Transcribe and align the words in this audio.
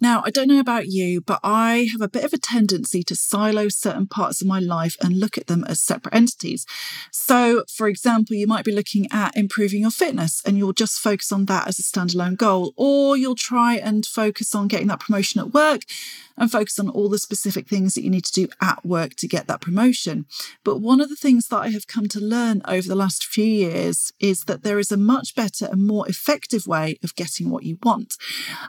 Now, 0.00 0.22
I 0.24 0.30
don't 0.30 0.48
know 0.48 0.60
about 0.60 0.86
you, 0.86 1.20
but 1.20 1.40
I 1.42 1.88
have 1.92 2.00
a 2.00 2.08
bit 2.08 2.24
of 2.24 2.32
a 2.32 2.38
tendency 2.38 3.02
to 3.02 3.16
silo 3.16 3.68
certain 3.68 4.06
parts 4.06 4.40
of 4.40 4.46
my 4.46 4.60
life 4.60 4.96
and 5.00 5.18
look 5.18 5.36
at 5.36 5.48
them 5.48 5.64
as 5.64 5.80
separate 5.80 6.14
entities. 6.14 6.66
So, 7.10 7.64
for 7.72 7.88
example, 7.88 8.36
you 8.36 8.46
might 8.46 8.64
be 8.64 8.74
looking 8.74 9.08
at 9.10 9.36
improving 9.36 9.80
your 9.80 9.90
fitness 9.90 10.42
and 10.44 10.56
you'll 10.56 10.72
just 10.72 11.00
focus 11.00 11.32
on 11.32 11.46
that 11.46 11.66
as 11.66 11.78
a 11.78 11.82
standalone 11.82 12.36
goal, 12.36 12.72
or 12.76 13.16
you'll 13.16 13.34
try 13.34 13.74
and 13.74 14.06
focus 14.06 14.54
on 14.54 14.68
getting 14.68 14.86
that 14.88 15.00
promotion 15.00 15.40
at 15.40 15.52
work 15.52 15.82
and 16.36 16.50
focus 16.50 16.78
on 16.78 16.88
all 16.88 17.08
the 17.08 17.18
specific 17.18 17.66
things 17.66 17.94
that 17.94 18.04
you 18.04 18.10
need 18.10 18.24
to 18.24 18.32
do 18.32 18.48
at 18.60 18.84
work 18.86 19.14
to 19.16 19.26
get 19.26 19.46
that 19.48 19.60
promotion. 19.60 20.26
But 20.64 20.80
one 20.80 21.00
of 21.00 21.08
the 21.08 21.16
things 21.16 21.48
that 21.48 21.56
I 21.56 21.70
have 21.70 21.88
come 21.88 22.06
to 22.08 22.20
learn 22.20 22.62
over 22.66 22.86
the 22.86 22.94
last 22.94 23.24
few 23.24 23.44
years 23.44 24.12
is 24.20 24.44
that 24.44 24.62
there 24.62 24.78
is 24.78 24.92
a 24.92 24.96
much 24.96 25.34
better 25.34 25.66
and 25.66 25.86
more 25.86 26.08
effective 26.08 26.66
way 26.66 26.98
of 27.02 27.16
getting 27.16 27.50
what 27.50 27.64
you 27.64 27.78
want. 27.82 28.14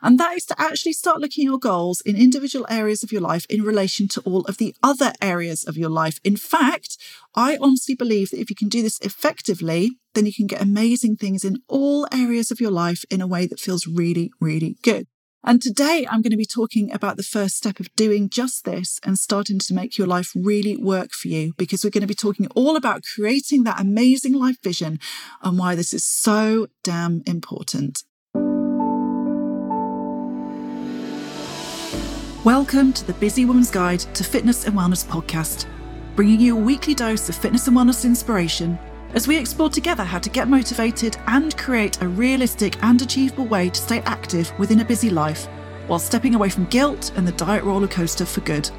And 0.02 0.20
that 0.20 0.36
is 0.36 0.46
to 0.46 0.56
actually 0.60 0.94
start 0.94 1.19
looking 1.20 1.46
your 1.46 1.60
goals 1.60 2.02
in 2.02 2.16
individual 2.16 2.66
areas 2.70 3.04
of 3.04 3.12
your 3.12 3.22
life 3.22 3.46
in 3.50 3.62
relation 3.62 4.08
to 4.10 4.22
all 4.22 4.42
of 4.42 4.58
the 4.58 4.76
other 4.82 5.14
areas 5.22 5.64
of 5.64 5.78
your 5.78 5.90
life. 5.90 6.20
In 6.24 6.38
fact, 6.38 6.98
I 7.36 7.58
honestly 7.62 7.96
believe 7.96 8.30
that 8.30 8.40
if 8.40 8.50
you 8.50 8.56
can 8.56 8.70
do 8.70 8.82
this 8.82 9.00
effectively, 9.02 9.92
then 10.14 10.26
you 10.26 10.34
can 10.34 10.48
get 10.48 10.62
amazing 10.62 11.16
things 11.16 11.44
in 11.44 11.58
all 11.68 12.08
areas 12.12 12.52
of 12.52 12.60
your 12.60 12.72
life 12.72 13.04
in 13.10 13.22
a 13.22 13.28
way 13.28 13.48
that 13.48 13.60
feels 13.60 13.88
really, 13.88 14.32
really 14.40 14.78
good. 14.84 15.08
And 15.44 15.62
today 15.62 16.06
I'm 16.10 16.22
going 16.22 16.32
to 16.32 16.38
be 16.38 16.46
talking 16.46 16.92
about 16.92 17.16
the 17.16 17.24
first 17.24 17.56
step 17.56 17.80
of 17.80 17.94
doing 17.96 18.30
just 18.30 18.66
this 18.66 19.00
and 19.06 19.18
starting 19.18 19.58
to 19.60 19.74
make 19.74 19.98
your 19.98 20.08
life 20.08 20.32
really 20.36 20.76
work 20.76 21.12
for 21.12 21.30
you 21.30 21.54
because 21.58 21.84
we're 21.84 21.92
going 21.92 22.02
to 22.02 22.08
be 22.08 22.14
talking 22.14 22.48
all 22.56 22.76
about 22.76 23.04
creating 23.16 23.64
that 23.64 23.80
amazing 23.80 24.34
life 24.34 24.58
vision 24.62 25.00
and 25.42 25.58
why 25.58 25.76
this 25.76 25.94
is 25.94 26.04
so 26.04 26.68
damn 26.84 27.24
important. 27.26 28.04
Welcome 32.46 32.94
to 32.94 33.06
the 33.06 33.16
Busy 33.16 33.44
Woman's 33.44 33.70
Guide 33.70 34.00
to 34.00 34.24
Fitness 34.24 34.66
and 34.66 34.74
Wellness 34.74 35.06
podcast, 35.06 35.66
bringing 36.16 36.40
you 36.40 36.58
a 36.58 36.62
weekly 36.62 36.96
dose 36.96 37.28
of 37.28 37.36
fitness 37.36 37.68
and 37.68 37.76
wellness 37.76 38.06
inspiration 38.06 38.80
as 39.14 39.28
we 39.28 39.36
explore 39.36 39.70
together 39.70 40.06
how 40.06 40.20
to 40.20 40.30
get 40.30 40.48
motivated 40.48 41.18
and 41.28 41.58
create 41.58 42.02
a 42.02 42.08
realistic 42.08 42.82
and 42.82 43.02
achievable 43.02 43.46
way 43.46 43.70
to 43.70 43.82
stay 43.82 44.00
active 44.04 44.58
within 44.58 44.80
a 44.80 44.86
busy 44.86 45.10
life 45.10 45.48
while 45.88 46.00
stepping 46.00 46.34
away 46.34 46.48
from 46.48 46.64
guilt 46.68 47.12
and 47.18 47.28
the 47.28 47.34
diet 47.34 47.66
roller 47.66 47.90
coaster 47.90 48.26
for 48.26 48.40
good. 48.42 48.70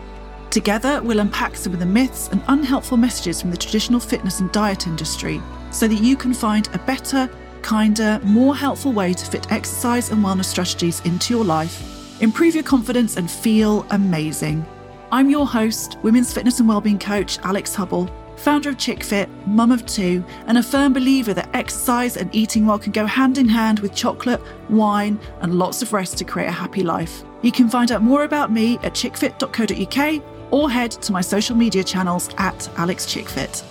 Together, 0.49 1.03
we'll 1.03 1.21
unpack 1.21 1.55
some 1.55 1.75
of 1.75 1.81
the 1.81 1.87
myths 1.87 2.29
and 2.29 2.43
unhelpful 2.49 2.97
messages 2.97 3.43
from 3.43 3.51
the 3.51 3.59
traditional 3.59 4.01
fitness 4.01 4.41
and 4.41 4.51
diet 4.53 4.87
industry 4.87 5.39
so 5.71 5.87
that 5.87 6.03
you 6.03 6.17
can 6.17 6.33
find 6.33 6.71
a 6.73 6.79
better, 6.79 7.29
kinder, 7.61 8.23
more 8.25 8.57
helpful 8.57 8.95
way 8.95 9.13
to 9.13 9.27
fit 9.27 9.53
exercise 9.53 10.11
and 10.11 10.25
wellness 10.25 10.47
strategies 10.47 11.01
into 11.01 11.35
your 11.35 11.45
life, 11.45 12.00
improve 12.21 12.55
your 12.55 12.65
confidence, 12.65 13.17
and 13.17 13.31
feel 13.31 13.87
amazing. 13.91 14.65
I'm 15.13 15.29
your 15.29 15.47
host, 15.47 15.99
women's 16.03 16.33
fitness 16.33 16.61
and 16.61 16.69
wellbeing 16.69 16.99
coach 16.99 17.39
Alex 17.41 17.75
Hubble 17.75 18.09
founder 18.41 18.71
of 18.71 18.77
ChickFit, 18.77 19.29
mum 19.47 19.71
of 19.71 19.85
two, 19.87 20.25
and 20.47 20.59
a 20.59 20.63
firm 20.63 20.93
believer 20.93 21.35
that 21.35 21.55
exercise 21.55 22.17
and 22.17 22.35
eating 22.35 22.67
well 22.67 22.79
can 22.79 22.93
go 22.93 23.07
hand 23.07 23.39
in 23.39 23.49
hand 23.49 23.81
with 23.81 23.95
chocolate, 23.95 24.41
wine, 24.69 25.21
and 25.43 25.59
lots 25.59 25.83
of 25.83 25.93
rest 25.93 26.19
to 26.19 26.25
create 26.25 26.49
a 26.49 26.53
happy 26.53 26.83
life. 26.83 27.23
You 27.43 27.53
can 27.53 27.69
find 27.69 27.93
out 27.93 28.03
more 28.03 28.25
about 28.25 28.51
me 28.51 28.77
at 28.79 28.95
chickfit.co.uk 28.95 30.23
or 30.51 30.71
head 30.71 30.91
to 30.91 31.13
my 31.13 31.21
social 31.21 31.55
media 31.55 31.85
channels 31.85 32.31
at 32.39 32.59
AlexChickFit. 32.75 33.70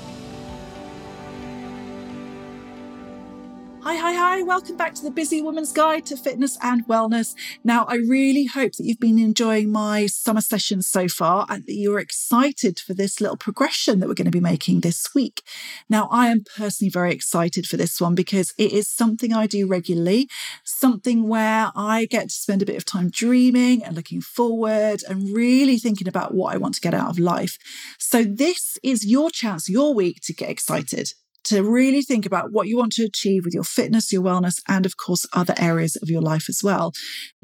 Hi, 3.90 3.95
hi, 3.95 4.14
hi. 4.14 4.44
Welcome 4.44 4.78
back 4.78 4.94
to 4.94 5.02
the 5.02 5.09
Busy 5.09 5.42
Woman's 5.42 5.72
Guide 5.72 6.06
to 6.06 6.16
Fitness 6.16 6.59
and 6.62 6.86
Wellness. 6.86 7.34
Now, 7.64 7.86
I 7.86 7.96
really 7.96 8.46
hope 8.46 8.73
that 8.73 8.84
you've 8.84 9.00
been 9.00 9.18
enjoying 9.18 9.72
my 9.72 10.06
summer 10.06 10.42
sessions 10.42 10.88
so 10.88 11.08
far 11.08 11.48
and 11.50 11.66
that 11.66 11.73
you're 11.73 11.98
excited 11.98 12.78
for 12.78 12.94
this 12.94 13.20
little 13.20 13.36
progression 13.36 14.00
that 14.00 14.08
we're 14.08 14.14
going 14.14 14.26
to 14.26 14.31
be 14.31 14.40
making 14.40 14.81
this 14.81 15.16
week. 15.16 15.42
Now, 15.90 16.08
I 16.12 16.28
am 16.28 16.44
personally 16.56 16.91
very 16.91 17.12
excited 17.12 17.66
for 17.66 17.78
this 17.78 18.00
one 18.00 18.13
because 18.13 18.53
it 18.59 18.72
is 18.72 18.88
something 18.88 19.34
I 19.34 19.47
do 19.47 19.66
regularly, 19.66 20.30
something 20.63 21.28
where 21.28 21.72
I 21.75 22.06
get 22.06 22.30
to 22.30 22.36
spend 22.36 22.62
a 22.62 22.68
bit 22.68 22.78
of 22.78 22.86
time 22.86 23.09
dreaming 23.09 23.84
and 23.84 23.96
looking 23.96 24.22
forward 24.22 25.02
and 25.09 25.36
really 25.36 25.80
thinking 25.80 26.08
about 26.08 26.36
what 26.36 26.53
I 26.53 26.58
want 26.58 26.75
to 26.75 26.81
get 26.81 26.94
out 26.94 27.09
of 27.09 27.18
life. 27.18 27.58
So, 27.97 28.24
this 28.24 28.78
is 28.84 29.08
your 29.08 29.31
chance, 29.31 29.68
your 29.68 29.96
week 29.96 30.19
to 30.25 30.34
get 30.34 30.52
excited 30.52 31.13
to 31.50 31.64
really 31.64 32.02
think 32.02 32.26
about 32.26 32.52
what 32.52 32.68
you 32.68 32.78
want 32.78 32.94
to 32.94 33.04
achieve 33.04 33.44
with 33.44 33.54
your 33.54 33.64
fitness, 33.64 34.14
your 34.14 34.22
wellness, 34.24 34.62
and 34.68 34.86
of 34.86 34.98
course, 34.98 35.26
other 35.34 35.56
areas 35.58 35.96
of 35.96 36.10
your 36.10 36.22
life 36.22 36.48
as 36.48 36.62
well. 36.64 36.94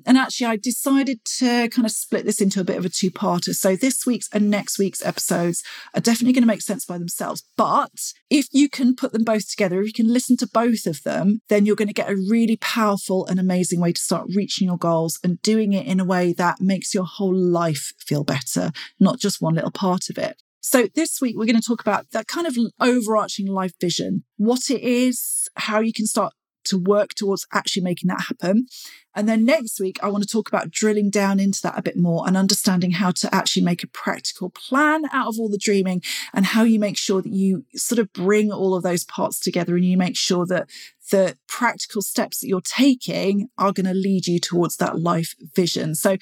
And 0.05 0.17
actually, 0.17 0.47
I 0.47 0.57
decided 0.57 1.19
to 1.39 1.69
kind 1.69 1.85
of 1.85 1.91
split 1.91 2.25
this 2.25 2.39
into 2.39 2.61
a 2.61 2.63
bit 2.63 2.77
of 2.77 2.85
a 2.85 2.89
two 2.89 3.09
parter. 3.09 3.55
So 3.55 3.75
this 3.75 4.05
week's 4.05 4.29
and 4.31 4.51
next 4.51 4.77
week's 4.77 5.03
episodes 5.03 5.63
are 5.95 6.01
definitely 6.01 6.33
going 6.33 6.43
to 6.43 6.47
make 6.47 6.61
sense 6.61 6.85
by 6.85 6.99
themselves. 6.99 7.43
But 7.57 8.13
if 8.29 8.47
you 8.51 8.69
can 8.69 8.95
put 8.95 9.11
them 9.11 9.23
both 9.23 9.49
together, 9.49 9.81
if 9.81 9.87
you 9.87 9.93
can 9.93 10.13
listen 10.13 10.37
to 10.37 10.47
both 10.47 10.85
of 10.85 11.01
them, 11.03 11.39
then 11.49 11.65
you're 11.65 11.75
going 11.75 11.87
to 11.87 11.93
get 11.93 12.09
a 12.09 12.15
really 12.15 12.57
powerful 12.57 13.25
and 13.25 13.39
amazing 13.39 13.79
way 13.79 13.91
to 13.91 14.01
start 14.01 14.27
reaching 14.35 14.67
your 14.67 14.77
goals 14.77 15.19
and 15.23 15.41
doing 15.41 15.73
it 15.73 15.87
in 15.87 15.99
a 15.99 16.05
way 16.05 16.33
that 16.33 16.61
makes 16.61 16.93
your 16.93 17.05
whole 17.05 17.35
life 17.35 17.93
feel 17.99 18.23
better, 18.23 18.71
not 18.99 19.19
just 19.19 19.41
one 19.41 19.55
little 19.55 19.71
part 19.71 20.09
of 20.09 20.17
it. 20.17 20.41
So 20.65 20.87
this 20.95 21.21
week 21.21 21.35
we're 21.37 21.45
going 21.45 21.61
to 21.61 21.61
talk 21.61 21.81
about 21.81 22.09
that 22.09 22.27
kind 22.27 22.47
of 22.47 22.57
overarching 22.81 23.45
life 23.45 23.73
vision, 23.79 24.23
what 24.37 24.71
it 24.71 24.81
is, 24.81 25.47
how 25.57 25.79
you 25.79 25.93
can 25.93 26.07
start 26.07 26.33
to 26.65 26.79
work 26.79 27.13
towards 27.13 27.45
actually 27.53 27.83
making 27.83 28.07
that 28.07 28.25
happen. 28.27 28.65
And 29.13 29.29
then 29.29 29.45
next 29.45 29.79
week, 29.79 29.99
I 30.01 30.09
want 30.09 30.23
to 30.23 30.27
talk 30.27 30.47
about 30.47 30.71
drilling 30.71 31.11
down 31.11 31.39
into 31.39 31.61
that 31.61 31.77
a 31.77 31.83
bit 31.83 31.95
more 31.95 32.27
and 32.27 32.35
understanding 32.35 32.91
how 32.91 33.11
to 33.11 33.33
actually 33.33 33.61
make 33.61 33.83
a 33.83 33.87
practical 33.87 34.49
plan 34.49 35.03
out 35.13 35.27
of 35.27 35.35
all 35.39 35.49
the 35.49 35.59
dreaming 35.59 36.01
and 36.33 36.47
how 36.47 36.63
you 36.63 36.79
make 36.79 36.97
sure 36.97 37.21
that 37.21 37.31
you 37.31 37.65
sort 37.75 37.99
of 37.99 38.11
bring 38.11 38.51
all 38.51 38.73
of 38.73 38.81
those 38.81 39.05
parts 39.05 39.39
together 39.39 39.75
and 39.75 39.85
you 39.85 39.97
make 39.99 40.17
sure 40.17 40.47
that 40.47 40.67
the 41.11 41.37
practical 41.47 42.01
steps 42.01 42.39
that 42.39 42.47
you're 42.47 42.59
taking 42.59 43.49
are 43.59 43.71
going 43.71 43.85
to 43.85 43.93
lead 43.93 44.25
you 44.25 44.39
towards 44.39 44.77
that 44.77 44.99
life 44.99 45.35
vision. 45.53 45.93
So 45.93 46.17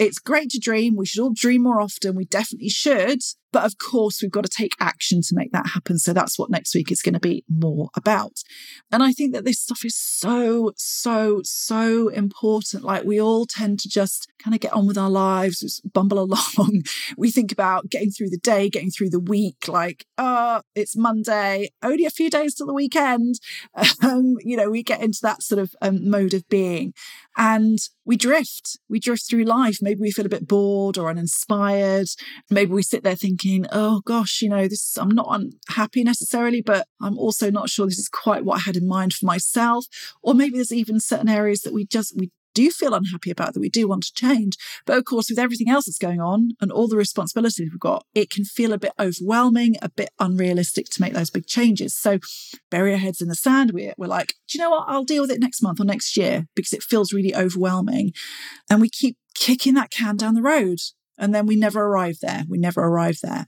it's 0.00 0.18
great 0.18 0.50
to 0.50 0.58
dream. 0.58 0.96
We 0.96 1.06
should 1.06 1.22
all 1.22 1.32
dream 1.32 1.62
more 1.62 1.80
often. 1.80 2.16
We 2.16 2.24
definitely 2.24 2.68
should. 2.68 3.20
But 3.54 3.66
of 3.66 3.78
course, 3.78 4.20
we've 4.20 4.32
got 4.32 4.44
to 4.44 4.50
take 4.50 4.74
action 4.80 5.20
to 5.22 5.34
make 5.36 5.52
that 5.52 5.68
happen. 5.68 5.96
So 5.96 6.12
that's 6.12 6.36
what 6.36 6.50
next 6.50 6.74
week 6.74 6.90
is 6.90 7.02
going 7.02 7.14
to 7.14 7.20
be 7.20 7.44
more 7.48 7.88
about. 7.96 8.32
And 8.90 9.00
I 9.00 9.12
think 9.12 9.32
that 9.32 9.44
this 9.44 9.60
stuff 9.60 9.84
is 9.84 9.96
so, 9.96 10.72
so, 10.76 11.40
so 11.44 12.08
important. 12.08 12.82
Like 12.82 13.04
we 13.04 13.20
all 13.20 13.46
tend 13.46 13.78
to 13.78 13.88
just 13.88 14.26
kind 14.42 14.56
of 14.56 14.60
get 14.60 14.72
on 14.72 14.88
with 14.88 14.98
our 14.98 15.08
lives, 15.08 15.80
bumble 15.92 16.18
along. 16.24 16.82
we 17.16 17.30
think 17.30 17.52
about 17.52 17.90
getting 17.90 18.10
through 18.10 18.30
the 18.30 18.38
day, 18.38 18.68
getting 18.68 18.90
through 18.90 19.10
the 19.10 19.20
week, 19.20 19.68
like, 19.68 20.04
oh, 20.18 20.62
it's 20.74 20.96
Monday, 20.96 21.68
only 21.80 22.06
a 22.06 22.10
few 22.10 22.30
days 22.30 22.56
till 22.56 22.66
the 22.66 22.74
weekend. 22.74 23.36
Um, 24.02 24.34
you 24.40 24.56
know, 24.56 24.70
we 24.70 24.82
get 24.82 25.00
into 25.00 25.20
that 25.22 25.42
sort 25.42 25.58
of 25.58 25.74
um, 25.80 26.10
mode 26.10 26.34
of 26.34 26.46
being 26.48 26.92
and 27.36 27.78
we 28.04 28.16
drift. 28.16 28.78
We 28.88 29.00
drift 29.00 29.28
through 29.28 29.44
life. 29.44 29.78
Maybe 29.80 30.00
we 30.00 30.10
feel 30.10 30.26
a 30.26 30.30
bit 30.30 30.46
bored 30.46 30.98
or 30.98 31.08
uninspired. 31.08 32.08
Maybe 32.50 32.72
we 32.72 32.82
sit 32.82 33.02
there 33.02 33.16
thinking, 33.16 33.66
oh 33.72 34.00
gosh, 34.04 34.42
you 34.42 34.48
know, 34.48 34.68
this 34.68 34.96
I'm 34.98 35.08
not 35.08 35.28
unhappy 35.30 36.04
necessarily, 36.04 36.60
but 36.60 36.86
I'm 37.00 37.18
also 37.18 37.50
not 37.50 37.70
sure 37.70 37.86
this 37.86 37.98
is 37.98 38.08
quite 38.08 38.44
what 38.44 38.58
I 38.58 38.62
had 38.62 38.76
in 38.76 38.86
mind 38.86 39.14
for 39.14 39.26
myself. 39.26 39.86
Or 40.22 40.34
maybe 40.34 40.56
there's 40.56 40.72
even 40.72 41.00
certain 41.00 41.28
areas 41.28 41.62
that 41.62 41.72
we 41.72 41.86
just 41.86 42.14
we 42.16 42.30
do 42.54 42.70
feel 42.70 42.94
unhappy 42.94 43.30
about 43.30 43.54
that 43.54 43.60
we 43.60 43.68
do 43.68 43.88
want 43.88 44.04
to 44.04 44.14
change. 44.14 44.56
But 44.86 44.96
of 44.96 45.04
course, 45.04 45.28
with 45.28 45.38
everything 45.38 45.68
else 45.68 45.86
that's 45.86 45.98
going 45.98 46.20
on 46.20 46.50
and 46.60 46.72
all 46.72 46.88
the 46.88 46.96
responsibilities 46.96 47.68
we've 47.70 47.78
got, 47.78 48.06
it 48.14 48.30
can 48.30 48.44
feel 48.44 48.72
a 48.72 48.78
bit 48.78 48.92
overwhelming, 48.98 49.76
a 49.82 49.88
bit 49.88 50.10
unrealistic 50.18 50.86
to 50.90 51.00
make 51.00 51.12
those 51.12 51.30
big 51.30 51.46
changes. 51.46 51.96
So 51.96 52.18
bury 52.70 52.92
our 52.92 52.98
heads 52.98 53.20
in 53.20 53.28
the 53.28 53.34
sand. 53.34 53.72
We're, 53.72 53.94
we're 53.98 54.06
like, 54.06 54.34
do 54.48 54.58
you 54.58 54.64
know 54.64 54.70
what? 54.70 54.84
I'll 54.88 55.04
deal 55.04 55.22
with 55.22 55.30
it 55.30 55.40
next 55.40 55.62
month 55.62 55.80
or 55.80 55.84
next 55.84 56.16
year 56.16 56.46
because 56.54 56.72
it 56.72 56.82
feels 56.82 57.12
really 57.12 57.34
overwhelming. 57.34 58.12
And 58.70 58.80
we 58.80 58.88
keep 58.88 59.16
kicking 59.34 59.74
that 59.74 59.90
can 59.90 60.16
down 60.16 60.34
the 60.34 60.42
road. 60.42 60.78
And 61.18 61.34
then 61.34 61.46
we 61.46 61.56
never 61.56 61.82
arrive 61.82 62.16
there. 62.20 62.44
We 62.48 62.58
never 62.58 62.82
arrive 62.82 63.18
there. 63.22 63.46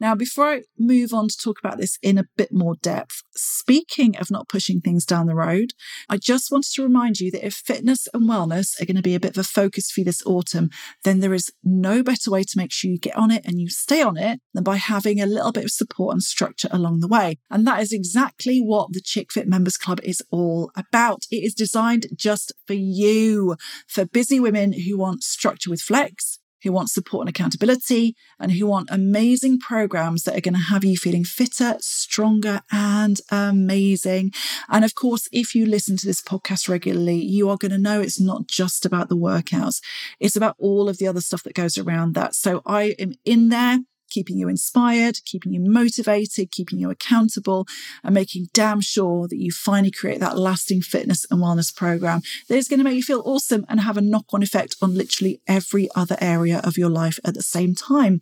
Now, 0.00 0.14
before 0.14 0.46
I 0.46 0.62
move 0.78 1.12
on 1.12 1.28
to 1.28 1.36
talk 1.36 1.58
about 1.58 1.78
this 1.78 1.98
in 2.02 2.18
a 2.18 2.26
bit 2.36 2.52
more 2.52 2.76
depth, 2.82 3.22
speaking 3.34 4.16
of 4.16 4.30
not 4.30 4.48
pushing 4.48 4.80
things 4.80 5.04
down 5.04 5.26
the 5.26 5.34
road, 5.34 5.72
I 6.08 6.18
just 6.18 6.50
wanted 6.50 6.72
to 6.74 6.82
remind 6.82 7.18
you 7.18 7.30
that 7.32 7.46
if 7.46 7.54
fitness 7.54 8.06
and 8.12 8.28
wellness 8.28 8.80
are 8.80 8.84
going 8.84 8.96
to 8.96 9.02
be 9.02 9.14
a 9.14 9.20
bit 9.20 9.36
of 9.36 9.38
a 9.38 9.44
focus 9.44 9.90
for 9.90 10.00
you 10.00 10.04
this 10.04 10.24
autumn, 10.26 10.70
then 11.04 11.20
there 11.20 11.34
is 11.34 11.50
no 11.64 12.02
better 12.02 12.30
way 12.30 12.44
to 12.44 12.58
make 12.58 12.72
sure 12.72 12.90
you 12.90 12.98
get 12.98 13.16
on 13.16 13.30
it 13.30 13.44
and 13.44 13.60
you 13.60 13.68
stay 13.68 14.02
on 14.02 14.16
it 14.16 14.40
than 14.54 14.64
by 14.64 14.76
having 14.76 15.20
a 15.20 15.26
little 15.26 15.52
bit 15.52 15.64
of 15.64 15.70
support 15.70 16.12
and 16.12 16.22
structure 16.22 16.68
along 16.70 17.00
the 17.00 17.08
way. 17.08 17.38
And 17.50 17.66
that 17.66 17.80
is 17.80 17.92
exactly 17.92 18.60
what 18.60 18.92
the 18.92 19.00
ChickFit 19.00 19.46
Members 19.46 19.76
Club 19.76 20.00
is 20.02 20.22
all 20.30 20.70
about. 20.76 21.22
It 21.30 21.44
is 21.44 21.54
designed 21.54 22.06
just 22.14 22.52
for 22.66 22.74
you, 22.74 23.56
for 23.86 24.04
busy 24.04 24.38
women 24.38 24.72
who 24.72 24.98
want 24.98 25.22
structure 25.22 25.70
with 25.70 25.80
flex 25.80 26.37
who 26.62 26.72
want 26.72 26.90
support 26.90 27.22
and 27.22 27.28
accountability, 27.28 28.14
and 28.38 28.52
who 28.52 28.66
want 28.66 28.88
amazing 28.90 29.58
programs 29.58 30.24
that 30.24 30.36
are 30.36 30.40
going 30.40 30.54
to 30.54 30.60
have 30.60 30.84
you 30.84 30.96
feeling 30.96 31.24
fitter, 31.24 31.76
stronger, 31.80 32.60
and 32.72 33.20
amazing. 33.30 34.32
And 34.68 34.84
of 34.84 34.94
course, 34.94 35.28
if 35.32 35.54
you 35.54 35.66
listen 35.66 35.96
to 35.96 36.06
this 36.06 36.22
podcast 36.22 36.68
regularly, 36.68 37.22
you 37.22 37.48
are 37.50 37.56
going 37.56 37.72
to 37.72 37.78
know 37.78 38.00
it's 38.00 38.20
not 38.20 38.46
just 38.46 38.84
about 38.84 39.08
the 39.08 39.16
workouts, 39.16 39.80
it's 40.20 40.36
about 40.36 40.56
all 40.58 40.88
of 40.88 40.98
the 40.98 41.06
other 41.06 41.20
stuff 41.20 41.42
that 41.44 41.54
goes 41.54 41.78
around 41.78 42.14
that. 42.14 42.34
So 42.34 42.62
I 42.66 42.94
am 42.98 43.14
in 43.24 43.48
there 43.48 43.80
keeping 44.08 44.38
you 44.38 44.48
inspired, 44.48 45.18
keeping 45.24 45.52
you 45.52 45.60
motivated, 45.60 46.50
keeping 46.50 46.78
you 46.78 46.90
accountable, 46.90 47.66
and 48.02 48.14
making 48.14 48.48
damn 48.52 48.80
sure 48.80 49.28
that 49.28 49.38
you 49.38 49.50
finally 49.50 49.90
create 49.90 50.20
that 50.20 50.38
lasting 50.38 50.80
fitness 50.80 51.26
and 51.30 51.40
wellness 51.40 51.74
program 51.74 52.22
that 52.48 52.56
is 52.56 52.68
going 52.68 52.78
to 52.78 52.84
make 52.84 52.96
you 52.96 53.02
feel 53.02 53.22
awesome 53.24 53.64
and 53.68 53.80
have 53.80 53.96
a 53.96 54.00
knock 54.00 54.26
on 54.32 54.42
effect 54.42 54.76
on 54.80 54.94
literally 54.94 55.40
every 55.46 55.88
other 55.94 56.16
area 56.20 56.60
of 56.64 56.76
your 56.76 56.90
life 56.90 57.18
at 57.24 57.34
the 57.34 57.42
same 57.42 57.74
time. 57.74 58.20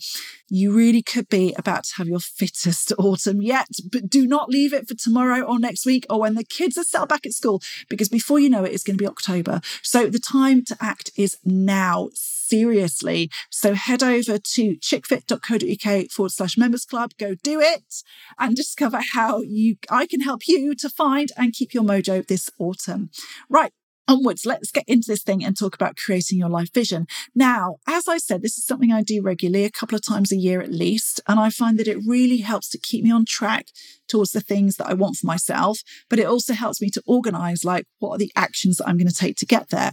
You 0.49 0.73
really 0.73 1.03
could 1.03 1.29
be 1.29 1.55
about 1.59 1.85
to 1.85 1.95
have 1.97 2.09
your 2.09 2.21
fittest 2.21 2.93
autumn 2.99 3.43
yet, 3.43 3.69
but 3.91 4.09
do 4.09 4.27
not 4.27 4.49
leave 4.49 4.73
it 4.73 4.89
for 4.89 4.95
tomorrow 4.95 5.43
or 5.43 5.59
next 5.59 5.87
week 5.87 6.07
or 6.09 6.21
when 6.21 6.35
the 6.35 6.45
kids 6.45 6.79
are 6.79 6.85
settled 6.85 7.09
back 7.09 7.27
at 7.27 7.33
school, 7.33 7.61
because 7.89 8.09
before 8.09 8.39
you 8.39 8.51
know 8.51 8.65
it, 8.65 8.73
it's 8.73 8.85
going 8.85 8.97
to 8.97 9.03
be 9.03 9.09
October. 9.09 9.61
So 9.83 10.09
the 10.09 10.19
time 10.19 10.65
to 10.67 10.77
act 10.81 11.11
is 11.17 11.37
now 11.45 12.11
seriously. 12.15 13.31
So 13.51 13.75
head 13.75 14.03
over 14.03 14.39
to 14.39 14.77
chickfit.co.uk 14.77 15.76
forward 16.11 16.33
slash 16.33 16.57
members 16.57 16.85
club, 16.85 17.13
go 17.19 17.35
do 17.35 17.61
it 17.61 18.03
and 18.39 18.57
discover 18.57 19.01
how 19.15 19.41
you 19.43 19.77
I 19.91 20.07
can 20.07 20.21
help 20.21 20.43
you 20.47 20.75
to 20.77 20.89
find 20.89 21.31
and 21.37 21.53
keep 21.53 21.75
your 21.75 21.83
mojo 21.85 22.27
this 22.27 22.51
autumn. 22.59 23.11
Right 23.49 23.73
onwards, 24.09 24.47
let's 24.47 24.71
get 24.71 24.85
into 24.87 25.09
this 25.09 25.23
thing 25.23 25.45
and 25.45 25.57
talk 25.57 25.75
about 25.75 25.97
creating 25.97 26.39
your 26.39 26.49
life 26.49 26.73
vision. 26.73 27.07
Now, 27.35 27.77
as 27.87 28.09
I 28.09 28.19
said, 28.19 28.43
this 28.43 28.59
is 28.59 28.67
something 28.67 28.93
I 28.93 29.03
do 29.03 29.23
regularly, 29.23 29.65
a 29.65 29.71
couple 29.71 29.97
of 29.97 30.07
times 30.07 30.33
a 30.33 30.37
year 30.37 30.61
at 30.61 30.73
least. 30.73 31.21
And 31.27 31.39
I 31.41 31.51
find 31.51 31.79
that 31.79 31.89
it 31.89 31.99
really 32.07 32.39
helps 32.39 32.69
to 32.71 32.79
keep 32.79 33.05
me 33.05 33.11
on 33.11 33.25
track 33.25 33.67
towards 34.09 34.33
the 34.33 34.41
things 34.41 34.77
that 34.77 34.87
I 34.87 34.95
want 34.95 35.17
for 35.17 35.27
myself. 35.27 35.81
But 36.09 36.19
it 36.19 36.27
also 36.27 36.55
helps 36.55 36.81
me 36.81 36.91
to 36.91 37.03
organize 37.07 37.65
like, 37.65 37.87
what 37.99 38.13
are 38.13 38.19
the 38.19 38.33
actions 38.37 38.77
that 38.77 38.89
I'm 38.89 38.99
going 38.99 39.09
to 39.09 39.15
take 39.15 39.37
to 39.39 39.47
get 39.47 39.71
there? 39.71 39.93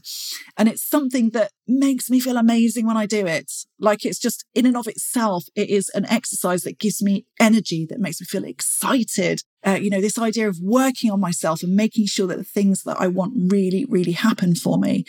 And 0.57 0.69
it's 0.69 0.87
something 0.87 1.31
that 1.31 1.51
makes 1.67 2.09
me 2.09 2.19
feel 2.19 2.37
amazing 2.37 2.85
when 2.85 2.97
I 2.97 3.05
do 3.05 3.25
it. 3.25 3.51
Like 3.79 4.05
it's 4.05 4.19
just 4.19 4.45
in 4.53 4.65
and 4.65 4.77
of 4.77 4.87
itself, 4.87 5.45
it 5.55 5.69
is 5.69 5.89
an 5.89 6.05
exercise 6.05 6.63
that 6.63 6.79
gives 6.79 7.01
me 7.01 7.25
energy, 7.39 7.85
that 7.89 7.99
makes 7.99 8.21
me 8.21 8.25
feel 8.25 8.43
excited. 8.43 9.41
Uh, 9.65 9.79
you 9.81 9.89
know, 9.89 10.01
this 10.01 10.17
idea 10.17 10.47
of 10.47 10.59
working 10.61 11.09
on 11.09 11.19
myself 11.19 11.63
and 11.63 11.75
making 11.75 12.05
sure 12.05 12.27
that 12.27 12.37
the 12.37 12.43
things 12.43 12.83
that 12.83 12.97
I 12.99 13.07
want 13.07 13.33
really, 13.51 13.85
really 13.85 14.11
happen 14.11 14.55
for 14.55 14.77
me. 14.77 15.05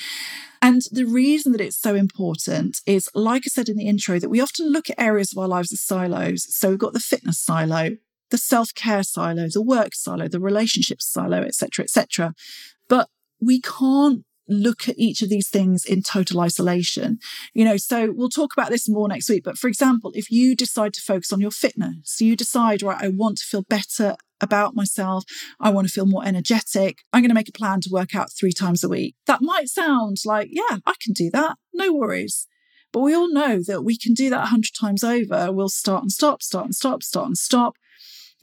And 0.63 0.83
the 0.91 1.05
reason 1.05 1.53
that 1.53 1.61
it's 1.61 1.79
so 1.79 1.95
important 1.95 2.79
is, 2.87 3.11
like 3.15 3.43
I 3.45 3.49
said 3.49 3.69
in 3.69 3.77
the 3.77 3.87
intro, 3.87 4.19
that 4.19 4.31
we 4.31 4.41
often 4.41 4.73
look 4.73 4.89
at 4.89 4.99
areas 4.99 5.33
of 5.33 5.39
our 5.39 5.49
lives 5.49 5.73
as 5.73 5.83
silos. 5.83 6.47
So 6.55 6.71
we've 6.71 6.79
got 6.79 6.95
the 6.95 7.01
fitness 7.01 7.39
silo, 7.39 7.91
the 8.31 8.39
self-care 8.39 9.03
silo, 9.03 9.49
the 9.53 9.61
work 9.63 9.95
silo, 9.95 10.27
the 10.27 10.41
relationships 10.41 11.07
silo, 11.07 11.43
etc., 11.43 11.85
etc. 11.85 12.35
But 12.89 13.09
we 13.41 13.61
can't 13.61 14.25
look 14.49 14.89
at 14.89 14.99
each 14.99 15.23
of 15.23 15.29
these 15.29 15.49
things 15.49 15.85
in 15.85 16.03
total 16.03 16.41
isolation. 16.41 17.19
You 17.53 17.65
know, 17.65 17.77
so 17.77 18.13
we'll 18.13 18.29
talk 18.29 18.53
about 18.57 18.71
this 18.71 18.89
more 18.89 19.09
next 19.09 19.29
week. 19.29 19.45
But 19.45 19.59
for 19.59 19.69
example, 19.69 20.13
if 20.15 20.31
you 20.31 20.55
decide 20.55 20.95
to 20.95 21.01
focus 21.01 21.33
on 21.33 21.41
your 21.41 21.51
fitness, 21.51 21.97
so 22.05 22.25
you 22.25 22.37
decide, 22.37 22.83
right, 22.83 23.03
I 23.03 23.09
want 23.09 23.39
to 23.39 23.45
feel 23.45 23.63
better 23.63 24.17
about 24.45 24.77
myself. 24.77 25.25
I 25.59 25.71
want 25.71 25.89
to 25.89 25.93
feel 25.93 26.07
more 26.07 26.25
energetic. 26.25 26.99
I'm 27.13 27.23
going 27.23 27.31
to 27.31 27.35
make 27.35 27.49
a 27.49 27.53
plan 27.53 27.81
to 27.83 27.91
work 27.91 28.15
out 28.15 28.29
three 28.33 28.53
times 28.53 28.85
a 28.85 28.89
week. 28.89 29.17
That 29.27 29.43
might 29.43 29.69
sound 29.69 30.19
like, 30.25 30.49
yeah, 30.53 30.79
I 30.87 30.95
can 31.03 31.13
do 31.13 31.31
that. 31.33 31.57
No 31.73 31.93
worries. 31.93 32.47
But 32.93 33.01
we 33.01 33.15
all 33.15 33.33
know 33.33 33.61
that 33.67 33.83
we 33.83 33.99
can 33.99 34.15
do 34.15 34.31
that 34.31 34.45
a 34.45 34.47
hundred 34.47 34.73
times 34.79 35.03
over. 35.03 35.51
We'll 35.51 35.69
start 35.69 36.03
and 36.03 36.13
stop, 36.13 36.43
start 36.43 36.67
and 36.67 36.75
stop, 36.75 37.03
start 37.03 37.27
and 37.27 37.37
stop 37.37 37.75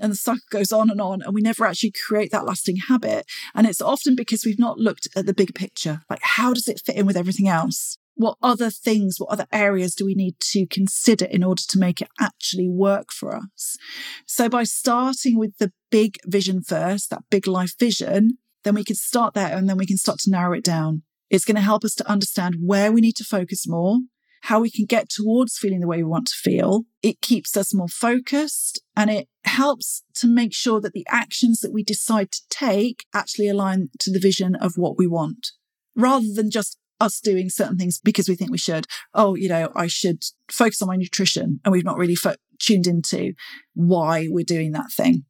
and 0.02 0.12
the 0.12 0.18
cycle 0.18 0.42
goes 0.50 0.72
on 0.72 0.90
and 0.90 1.00
on 1.00 1.22
and 1.22 1.34
we 1.34 1.42
never 1.42 1.66
actually 1.66 1.94
create 2.08 2.32
that 2.32 2.46
lasting 2.46 2.78
habit 2.88 3.26
and 3.54 3.68
it's 3.68 3.82
often 3.82 4.16
because 4.16 4.44
we've 4.44 4.60
not 4.60 4.80
looked 4.80 5.08
at 5.16 5.26
the 5.26 5.34
big 5.34 5.54
picture 5.54 6.02
like 6.10 6.22
how 6.24 6.54
does 6.54 6.68
it 6.68 6.82
fit 6.84 6.96
in 6.96 7.06
with 7.06 7.16
everything 7.16 7.48
else 7.48 7.98
what 8.22 8.38
other 8.42 8.70
things 8.70 9.18
what 9.18 9.30
other 9.30 9.48
areas 9.52 9.96
do 9.96 10.06
we 10.06 10.16
need 10.16 10.36
to 10.40 10.66
consider 10.68 11.26
in 11.26 11.44
order 11.44 11.62
to 11.68 11.80
make 11.80 12.02
it 12.02 12.10
actually 12.20 12.70
work 12.70 13.12
for 13.12 13.36
us 13.36 13.78
so 14.26 14.48
by 14.48 14.64
starting 14.64 15.38
with 15.38 15.58
the 15.58 15.72
big 15.90 16.18
vision 16.26 16.62
first 16.62 17.10
that 17.10 17.24
big 17.30 17.48
life 17.48 17.78
vision 17.80 18.38
then 18.64 18.76
we 18.76 18.84
can 18.84 18.96
start 18.96 19.34
there 19.34 19.56
and 19.56 19.68
then 19.68 19.78
we 19.78 19.86
can 19.86 19.98
start 19.98 20.20
to 20.20 20.32
narrow 20.32 20.54
it 20.54 20.64
down 20.64 21.04
it's 21.30 21.46
going 21.46 21.56
to 21.56 21.62
help 21.62 21.84
us 21.84 21.96
to 21.96 22.10
understand 22.10 22.56
where 22.62 22.92
we 22.92 23.02
need 23.02 23.16
to 23.16 23.24
focus 23.24 23.68
more 23.68 24.00
how 24.42 24.60
we 24.60 24.72
can 24.72 24.86
get 24.86 25.10
towards 25.10 25.58
feeling 25.58 25.80
the 25.80 25.88
way 25.88 25.98
we 25.98 26.04
want 26.04 26.28
to 26.28 26.36
feel. 26.36 26.84
It 27.04 27.22
keeps 27.22 27.56
us 27.56 27.74
more 27.74 27.88
focused 27.88 28.82
and 28.96 29.10
it 29.10 29.28
helps 29.44 30.04
to 30.16 30.28
make 30.28 30.54
sure 30.54 30.82
that 30.82 30.94
the 30.94 31.06
actions 31.10 31.60
that 31.60 31.72
we 31.72 31.84
decide 31.84 32.32
to 32.32 32.42
take 32.50 33.06
actually 33.14 33.50
align 33.50 33.90
to 34.00 34.12
the 34.12 34.20
vision 34.20 34.56
of 34.56 34.74
what 34.76 34.98
we 34.98 35.08
want 35.08 35.52
rather 35.96 36.28
than 36.34 36.50
just 36.50 36.78
us 37.02 37.20
doing 37.20 37.50
certain 37.50 37.78
things 37.78 38.00
because 38.00 38.30
we 38.30 38.36
think 38.36 38.52
we 38.52 38.58
should. 38.58 38.86
Oh, 39.14 39.36
you 39.36 39.50
know, 39.50 39.72
I 39.76 39.88
should 39.88 40.24
focus 40.50 40.82
on 40.82 40.88
my 40.88 40.96
nutrition 40.96 41.60
and 41.64 41.72
we've 41.72 41.86
not 41.86 41.98
really 41.98 42.16
fo- 42.16 42.36
tuned 42.60 42.88
into 42.88 43.34
why 43.74 44.28
we're 44.30 44.46
doing 44.46 44.72
that 44.72 44.92
thing. 44.92 45.26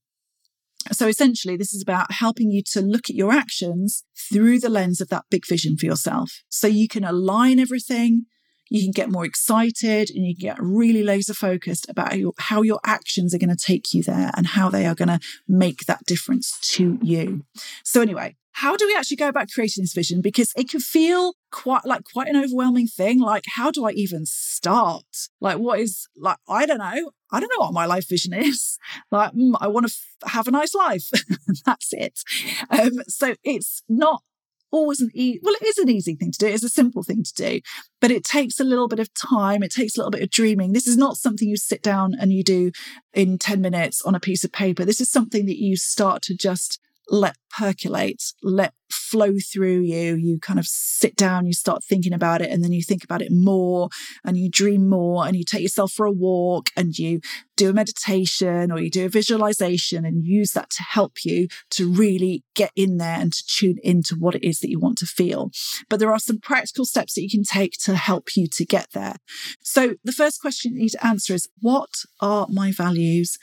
So 0.91 1.07
essentially, 1.07 1.57
this 1.57 1.73
is 1.73 1.83
about 1.83 2.11
helping 2.11 2.49
you 2.49 2.63
to 2.71 2.81
look 2.81 3.09
at 3.09 3.15
your 3.15 3.31
actions 3.31 4.03
through 4.31 4.59
the 4.59 4.69
lens 4.69 4.99
of 4.99 5.09
that 5.09 5.25
big 5.29 5.45
vision 5.47 5.77
for 5.77 5.85
yourself. 5.85 6.41
So 6.49 6.67
you 6.67 6.87
can 6.87 7.03
align 7.03 7.59
everything 7.59 8.25
you 8.71 8.83
can 8.83 8.91
get 8.91 9.11
more 9.11 9.25
excited 9.25 10.09
and 10.09 10.25
you 10.25 10.33
can 10.33 10.47
get 10.47 10.57
really 10.61 11.03
laser 11.03 11.33
focused 11.33 11.89
about 11.89 12.13
how 12.39 12.61
your 12.61 12.79
actions 12.85 13.35
are 13.35 13.37
going 13.37 13.55
to 13.55 13.65
take 13.65 13.93
you 13.93 14.01
there 14.01 14.31
and 14.37 14.47
how 14.47 14.69
they 14.69 14.85
are 14.85 14.95
going 14.95 15.09
to 15.09 15.19
make 15.45 15.81
that 15.87 16.05
difference 16.05 16.57
to 16.61 16.97
you. 17.01 17.43
So, 17.83 18.01
anyway, 18.01 18.37
how 18.53 18.75
do 18.75 18.85
we 18.85 18.95
actually 18.95 19.17
go 19.17 19.27
about 19.27 19.49
creating 19.53 19.83
this 19.83 19.93
vision? 19.93 20.21
Because 20.21 20.51
it 20.55 20.69
can 20.69 20.79
feel 20.79 21.33
quite 21.51 21.85
like 21.85 22.03
quite 22.03 22.27
an 22.27 22.35
overwhelming 22.35 22.87
thing. 22.87 23.19
Like, 23.19 23.45
how 23.55 23.71
do 23.71 23.85
I 23.85 23.91
even 23.91 24.25
start? 24.25 25.05
Like, 25.39 25.57
what 25.57 25.79
is 25.79 26.07
like, 26.17 26.37
I 26.47 26.65
don't 26.65 26.79
know. 26.79 27.11
I 27.31 27.39
don't 27.39 27.51
know 27.53 27.65
what 27.65 27.73
my 27.73 27.85
life 27.85 28.07
vision 28.09 28.33
is. 28.33 28.77
Like, 29.11 29.33
mm, 29.33 29.55
I 29.59 29.67
want 29.67 29.87
to 29.87 29.93
f- 29.93 30.31
have 30.31 30.47
a 30.47 30.51
nice 30.51 30.73
life. 30.73 31.09
That's 31.65 31.91
it. 31.91 32.21
Um, 32.69 33.01
so 33.07 33.35
it's 33.43 33.83
not 33.89 34.23
always 34.71 35.01
an 35.01 35.09
easy, 35.13 35.39
well, 35.43 35.55
it 35.59 35.65
is 35.67 35.77
an 35.77 35.89
easy 35.89 36.15
thing 36.15 36.31
to 36.31 36.37
do. 36.37 36.47
It's 36.47 36.63
a 36.63 36.69
simple 36.69 37.03
thing 37.03 37.23
to 37.23 37.33
do, 37.33 37.61
but 37.99 38.11
it 38.11 38.23
takes 38.23 38.59
a 38.59 38.63
little 38.63 38.87
bit 38.87 38.99
of 38.99 39.09
time. 39.13 39.63
It 39.63 39.71
takes 39.71 39.95
a 39.95 39.99
little 39.99 40.11
bit 40.11 40.23
of 40.23 40.29
dreaming. 40.29 40.71
This 40.71 40.87
is 40.87 40.97
not 40.97 41.17
something 41.17 41.47
you 41.47 41.57
sit 41.57 41.83
down 41.83 42.15
and 42.19 42.31
you 42.31 42.43
do 42.43 42.71
in 43.13 43.37
10 43.37 43.61
minutes 43.61 44.01
on 44.01 44.15
a 44.15 44.19
piece 44.19 44.43
of 44.43 44.51
paper. 44.51 44.85
This 44.85 45.01
is 45.01 45.11
something 45.11 45.45
that 45.45 45.61
you 45.61 45.75
start 45.75 46.21
to 46.23 46.35
just 46.35 46.79
let 47.11 47.35
percolate, 47.49 48.23
let 48.41 48.73
flow 49.11 49.33
through 49.39 49.81
you. 49.81 50.15
You 50.15 50.39
kind 50.39 50.59
of 50.59 50.65
sit 50.65 51.15
down, 51.15 51.45
you 51.45 51.53
start 51.53 51.83
thinking 51.83 52.13
about 52.13 52.41
it, 52.41 52.49
and 52.49 52.63
then 52.63 52.71
you 52.71 52.81
think 52.81 53.03
about 53.03 53.21
it 53.21 53.31
more 53.31 53.89
and 54.23 54.37
you 54.37 54.49
dream 54.49 54.87
more 54.89 55.27
and 55.27 55.35
you 55.35 55.43
take 55.43 55.61
yourself 55.61 55.91
for 55.91 56.05
a 56.05 56.11
walk 56.11 56.69
and 56.77 56.97
you 56.97 57.19
do 57.57 57.69
a 57.69 57.73
meditation 57.73 58.71
or 58.71 58.79
you 58.79 58.89
do 58.89 59.05
a 59.05 59.09
visualization 59.09 60.05
and 60.05 60.25
use 60.25 60.53
that 60.53 60.69
to 60.71 60.81
help 60.81 61.23
you 61.23 61.47
to 61.69 61.91
really 61.91 62.43
get 62.55 62.71
in 62.75 62.97
there 62.97 63.19
and 63.19 63.33
to 63.33 63.43
tune 63.45 63.77
into 63.83 64.15
what 64.15 64.35
it 64.35 64.43
is 64.43 64.59
that 64.59 64.69
you 64.69 64.79
want 64.79 64.97
to 64.97 65.05
feel. 65.05 65.51
But 65.89 65.99
there 65.99 66.11
are 66.11 66.19
some 66.19 66.39
practical 66.39 66.85
steps 66.85 67.13
that 67.13 67.21
you 67.21 67.29
can 67.29 67.43
take 67.43 67.73
to 67.83 67.95
help 67.95 68.35
you 68.35 68.47
to 68.47 68.65
get 68.65 68.87
there. 68.93 69.17
So 69.61 69.95
the 70.03 70.11
first 70.11 70.41
question 70.41 70.73
you 70.73 70.81
need 70.81 70.89
to 70.89 71.05
answer 71.05 71.33
is 71.33 71.49
what 71.59 71.89
are 72.19 72.47
my 72.49 72.71
values? 72.71 73.37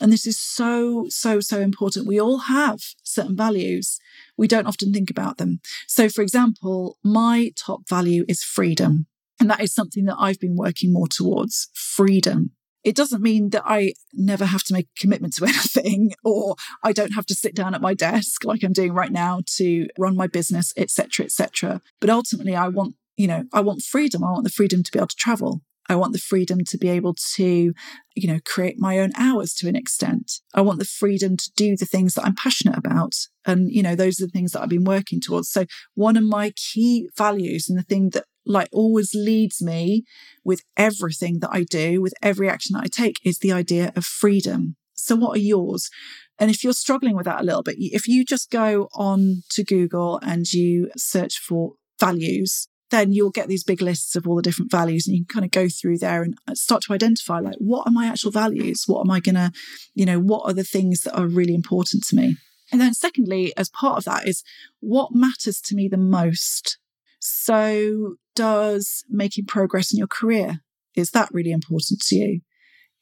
And 0.00 0.12
this 0.12 0.26
is 0.26 0.38
so, 0.38 1.06
so, 1.08 1.40
so 1.40 1.60
important. 1.60 2.06
We 2.06 2.20
all 2.20 2.38
have 2.38 2.80
certain 3.02 3.36
values. 3.36 3.98
We 4.36 4.48
don't 4.48 4.66
often 4.66 4.92
think 4.92 5.10
about 5.10 5.38
them. 5.38 5.60
So, 5.86 6.08
for 6.08 6.22
example, 6.22 6.98
my 7.04 7.52
top 7.56 7.88
value 7.88 8.24
is 8.28 8.42
freedom. 8.42 9.06
And 9.40 9.50
that 9.50 9.60
is 9.60 9.74
something 9.74 10.04
that 10.04 10.16
I've 10.18 10.40
been 10.40 10.56
working 10.56 10.92
more 10.92 11.08
towards 11.08 11.68
freedom. 11.74 12.52
It 12.84 12.94
doesn't 12.94 13.22
mean 13.22 13.50
that 13.50 13.62
I 13.64 13.94
never 14.12 14.44
have 14.44 14.62
to 14.64 14.74
make 14.74 14.86
a 14.86 15.00
commitment 15.00 15.34
to 15.34 15.44
anything 15.46 16.12
or 16.22 16.56
I 16.82 16.92
don't 16.92 17.14
have 17.14 17.26
to 17.26 17.34
sit 17.34 17.54
down 17.54 17.74
at 17.74 17.80
my 17.80 17.94
desk 17.94 18.44
like 18.44 18.62
I'm 18.62 18.72
doing 18.72 18.92
right 18.92 19.12
now 19.12 19.40
to 19.56 19.88
run 19.98 20.16
my 20.16 20.26
business, 20.26 20.72
etc., 20.76 21.24
etc. 21.24 21.80
But 22.00 22.10
ultimately, 22.10 22.54
I 22.54 22.68
want, 22.68 22.94
you 23.16 23.26
know, 23.26 23.44
I 23.52 23.60
want 23.60 23.82
freedom. 23.82 24.22
I 24.22 24.30
want 24.30 24.44
the 24.44 24.50
freedom 24.50 24.82
to 24.82 24.92
be 24.92 24.98
able 24.98 25.08
to 25.08 25.16
travel. 25.16 25.62
I 25.88 25.96
want 25.96 26.12
the 26.12 26.18
freedom 26.18 26.60
to 26.68 26.78
be 26.78 26.88
able 26.88 27.14
to, 27.34 27.72
you 28.14 28.28
know, 28.28 28.38
create 28.44 28.76
my 28.78 28.98
own 28.98 29.10
hours 29.16 29.54
to 29.54 29.68
an 29.68 29.76
extent. 29.76 30.40
I 30.54 30.62
want 30.62 30.78
the 30.78 30.84
freedom 30.84 31.36
to 31.36 31.50
do 31.56 31.76
the 31.76 31.86
things 31.86 32.14
that 32.14 32.24
I'm 32.24 32.34
passionate 32.34 32.78
about. 32.78 33.12
And, 33.44 33.70
you 33.70 33.82
know, 33.82 33.94
those 33.94 34.20
are 34.20 34.26
the 34.26 34.32
things 34.32 34.52
that 34.52 34.62
I've 34.62 34.68
been 34.68 34.84
working 34.84 35.20
towards. 35.20 35.50
So 35.50 35.66
one 35.94 36.16
of 36.16 36.24
my 36.24 36.52
key 36.56 37.08
values 37.16 37.68
and 37.68 37.78
the 37.78 37.82
thing 37.82 38.10
that 38.10 38.24
like 38.46 38.68
always 38.72 39.10
leads 39.14 39.62
me 39.62 40.04
with 40.44 40.62
everything 40.76 41.40
that 41.40 41.50
I 41.52 41.64
do, 41.64 42.00
with 42.00 42.14
every 42.22 42.48
action 42.48 42.74
that 42.74 42.84
I 42.84 42.88
take 42.88 43.18
is 43.24 43.38
the 43.38 43.52
idea 43.52 43.92
of 43.96 44.04
freedom. 44.04 44.76
So 44.94 45.16
what 45.16 45.36
are 45.36 45.40
yours? 45.40 45.90
And 46.38 46.50
if 46.50 46.64
you're 46.64 46.72
struggling 46.72 47.16
with 47.16 47.26
that 47.26 47.40
a 47.40 47.44
little 47.44 47.62
bit, 47.62 47.76
if 47.78 48.08
you 48.08 48.24
just 48.24 48.50
go 48.50 48.88
on 48.94 49.42
to 49.50 49.64
Google 49.64 50.18
and 50.22 50.50
you 50.52 50.90
search 50.96 51.38
for 51.38 51.72
values, 52.00 52.68
then 52.94 53.12
you'll 53.12 53.30
get 53.30 53.48
these 53.48 53.64
big 53.64 53.82
lists 53.82 54.14
of 54.14 54.26
all 54.26 54.36
the 54.36 54.42
different 54.42 54.70
values 54.70 55.06
and 55.06 55.16
you 55.16 55.24
can 55.24 55.34
kind 55.34 55.44
of 55.44 55.50
go 55.50 55.68
through 55.68 55.98
there 55.98 56.22
and 56.22 56.38
uh, 56.46 56.54
start 56.54 56.80
to 56.80 56.92
identify 56.92 57.40
like 57.40 57.56
what 57.58 57.86
are 57.86 57.90
my 57.90 58.06
actual 58.06 58.30
values? 58.30 58.84
What 58.86 59.00
am 59.00 59.10
i 59.10 59.18
going 59.18 59.34
to 59.34 59.50
you 59.94 60.06
know 60.06 60.20
what 60.20 60.48
are 60.48 60.52
the 60.52 60.64
things 60.64 61.00
that 61.00 61.18
are 61.18 61.26
really 61.26 61.54
important 61.54 62.04
to 62.04 62.16
me? 62.16 62.36
And 62.70 62.80
then 62.80 62.94
secondly 62.94 63.52
as 63.56 63.68
part 63.68 63.98
of 63.98 64.04
that 64.04 64.28
is 64.28 64.44
what 64.80 65.12
matters 65.12 65.60
to 65.62 65.74
me 65.74 65.88
the 65.88 65.96
most. 65.96 66.78
So 67.18 68.14
does 68.36 69.04
making 69.08 69.46
progress 69.46 69.92
in 69.92 69.98
your 69.98 70.06
career 70.06 70.60
is 70.94 71.10
that 71.10 71.30
really 71.32 71.50
important 71.50 72.00
to 72.02 72.14
you? 72.14 72.40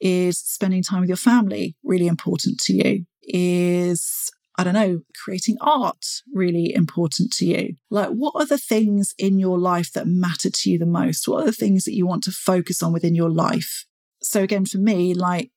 Is 0.00 0.38
spending 0.38 0.82
time 0.82 1.00
with 1.00 1.10
your 1.10 1.16
family 1.16 1.76
really 1.84 2.06
important 2.06 2.60
to 2.60 2.72
you? 2.72 3.04
Is 3.22 4.30
I 4.58 4.64
don't 4.64 4.74
know, 4.74 5.00
creating 5.24 5.56
art 5.60 6.04
really 6.32 6.74
important 6.74 7.32
to 7.34 7.46
you? 7.46 7.76
Like, 7.90 8.10
what 8.10 8.34
are 8.36 8.44
the 8.44 8.58
things 8.58 9.14
in 9.18 9.38
your 9.38 9.58
life 9.58 9.92
that 9.92 10.06
matter 10.06 10.50
to 10.50 10.70
you 10.70 10.78
the 10.78 10.86
most? 10.86 11.26
What 11.26 11.42
are 11.42 11.46
the 11.46 11.52
things 11.52 11.84
that 11.84 11.94
you 11.94 12.06
want 12.06 12.22
to 12.24 12.32
focus 12.32 12.82
on 12.82 12.92
within 12.92 13.14
your 13.14 13.30
life? 13.30 13.86
So, 14.22 14.42
again, 14.42 14.66
for 14.66 14.78
me, 14.78 15.14
like 15.14 15.50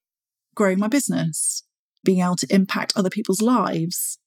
growing 0.55 0.79
my 0.79 0.87
business, 0.87 1.63
being 2.03 2.21
able 2.21 2.37
to 2.37 2.53
impact 2.53 2.93
other 2.95 3.09
people's 3.09 3.41
lives, 3.41 4.17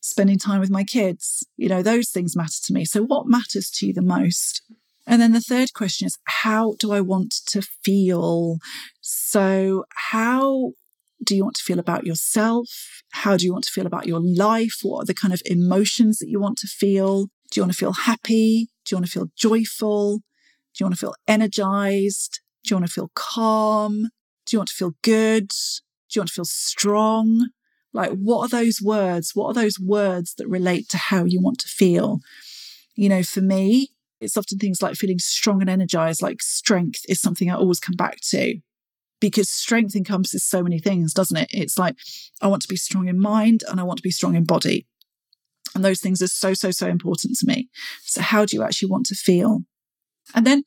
spending 0.00 0.38
time 0.38 0.60
with 0.60 0.70
my 0.70 0.84
kids, 0.84 1.44
you 1.56 1.68
know, 1.68 1.82
those 1.82 2.10
things 2.10 2.36
matter 2.36 2.60
to 2.64 2.72
me. 2.72 2.84
So, 2.84 3.02
what 3.02 3.26
matters 3.26 3.70
to 3.76 3.86
you 3.86 3.92
the 3.92 4.02
most? 4.02 4.62
And 5.06 5.20
then 5.20 5.32
the 5.32 5.40
third 5.40 5.72
question 5.72 6.06
is, 6.06 6.18
how 6.24 6.74
do 6.78 6.92
I 6.92 7.00
want 7.00 7.34
to 7.48 7.62
feel? 7.62 8.58
So, 9.00 9.84
how 9.94 10.72
do 11.24 11.34
you 11.34 11.44
want 11.44 11.56
to 11.56 11.62
feel 11.62 11.78
about 11.78 12.06
yourself? 12.06 12.68
How 13.12 13.36
do 13.36 13.44
you 13.44 13.52
want 13.52 13.64
to 13.64 13.72
feel 13.72 13.86
about 13.86 14.06
your 14.06 14.20
life? 14.20 14.78
What 14.82 15.02
are 15.02 15.06
the 15.06 15.14
kind 15.14 15.32
of 15.32 15.42
emotions 15.46 16.18
that 16.18 16.28
you 16.28 16.40
want 16.40 16.58
to 16.58 16.66
feel? 16.66 17.26
Do 17.50 17.60
you 17.60 17.62
want 17.62 17.72
to 17.72 17.78
feel 17.78 17.92
happy? 17.92 18.68
Do 18.84 18.94
you 18.94 18.98
want 18.98 19.06
to 19.06 19.12
feel 19.12 19.30
joyful? 19.36 20.18
Do 20.18 20.82
you 20.82 20.86
want 20.86 20.94
to 20.94 21.00
feel 21.00 21.14
energized? 21.26 22.40
Do 22.64 22.74
you 22.74 22.76
want 22.76 22.86
to 22.86 22.92
feel 22.92 23.10
calm? 23.14 24.08
Do 24.44 24.54
you 24.56 24.58
want 24.58 24.68
to 24.68 24.74
feel 24.74 24.92
good? 25.02 25.48
Do 25.48 26.18
you 26.18 26.20
want 26.20 26.28
to 26.28 26.34
feel 26.34 26.44
strong? 26.44 27.48
Like, 27.92 28.10
what 28.10 28.40
are 28.40 28.48
those 28.48 28.80
words? 28.82 29.32
What 29.34 29.46
are 29.46 29.54
those 29.54 29.80
words 29.80 30.34
that 30.34 30.48
relate 30.48 30.88
to 30.90 30.98
how 30.98 31.24
you 31.24 31.40
want 31.40 31.58
to 31.60 31.68
feel? 31.68 32.20
You 32.94 33.08
know, 33.08 33.22
for 33.22 33.40
me, 33.40 33.90
it's 34.20 34.36
often 34.36 34.58
things 34.58 34.82
like 34.82 34.96
feeling 34.96 35.18
strong 35.18 35.60
and 35.60 35.70
energized, 35.70 36.22
like 36.22 36.42
strength 36.42 37.00
is 37.08 37.20
something 37.20 37.50
I 37.50 37.54
always 37.54 37.80
come 37.80 37.96
back 37.96 38.18
to 38.30 38.60
because 39.20 39.48
strength 39.48 39.94
encompasses 39.94 40.44
so 40.44 40.62
many 40.62 40.78
things, 40.78 41.12
doesn't 41.12 41.36
it? 41.36 41.48
It's 41.50 41.78
like, 41.78 41.96
I 42.40 42.48
want 42.48 42.62
to 42.62 42.68
be 42.68 42.76
strong 42.76 43.08
in 43.08 43.20
mind 43.20 43.62
and 43.68 43.80
I 43.80 43.82
want 43.82 43.98
to 43.98 44.02
be 44.02 44.10
strong 44.10 44.34
in 44.34 44.44
body. 44.44 44.86
And 45.74 45.84
those 45.84 46.00
things 46.00 46.22
are 46.22 46.28
so, 46.28 46.54
so, 46.54 46.70
so 46.70 46.86
important 46.86 47.36
to 47.38 47.46
me. 47.46 47.68
So, 48.02 48.22
how 48.22 48.44
do 48.44 48.56
you 48.56 48.62
actually 48.62 48.90
want 48.90 49.06
to 49.06 49.14
feel? 49.14 49.60
And 50.34 50.46
then 50.46 50.64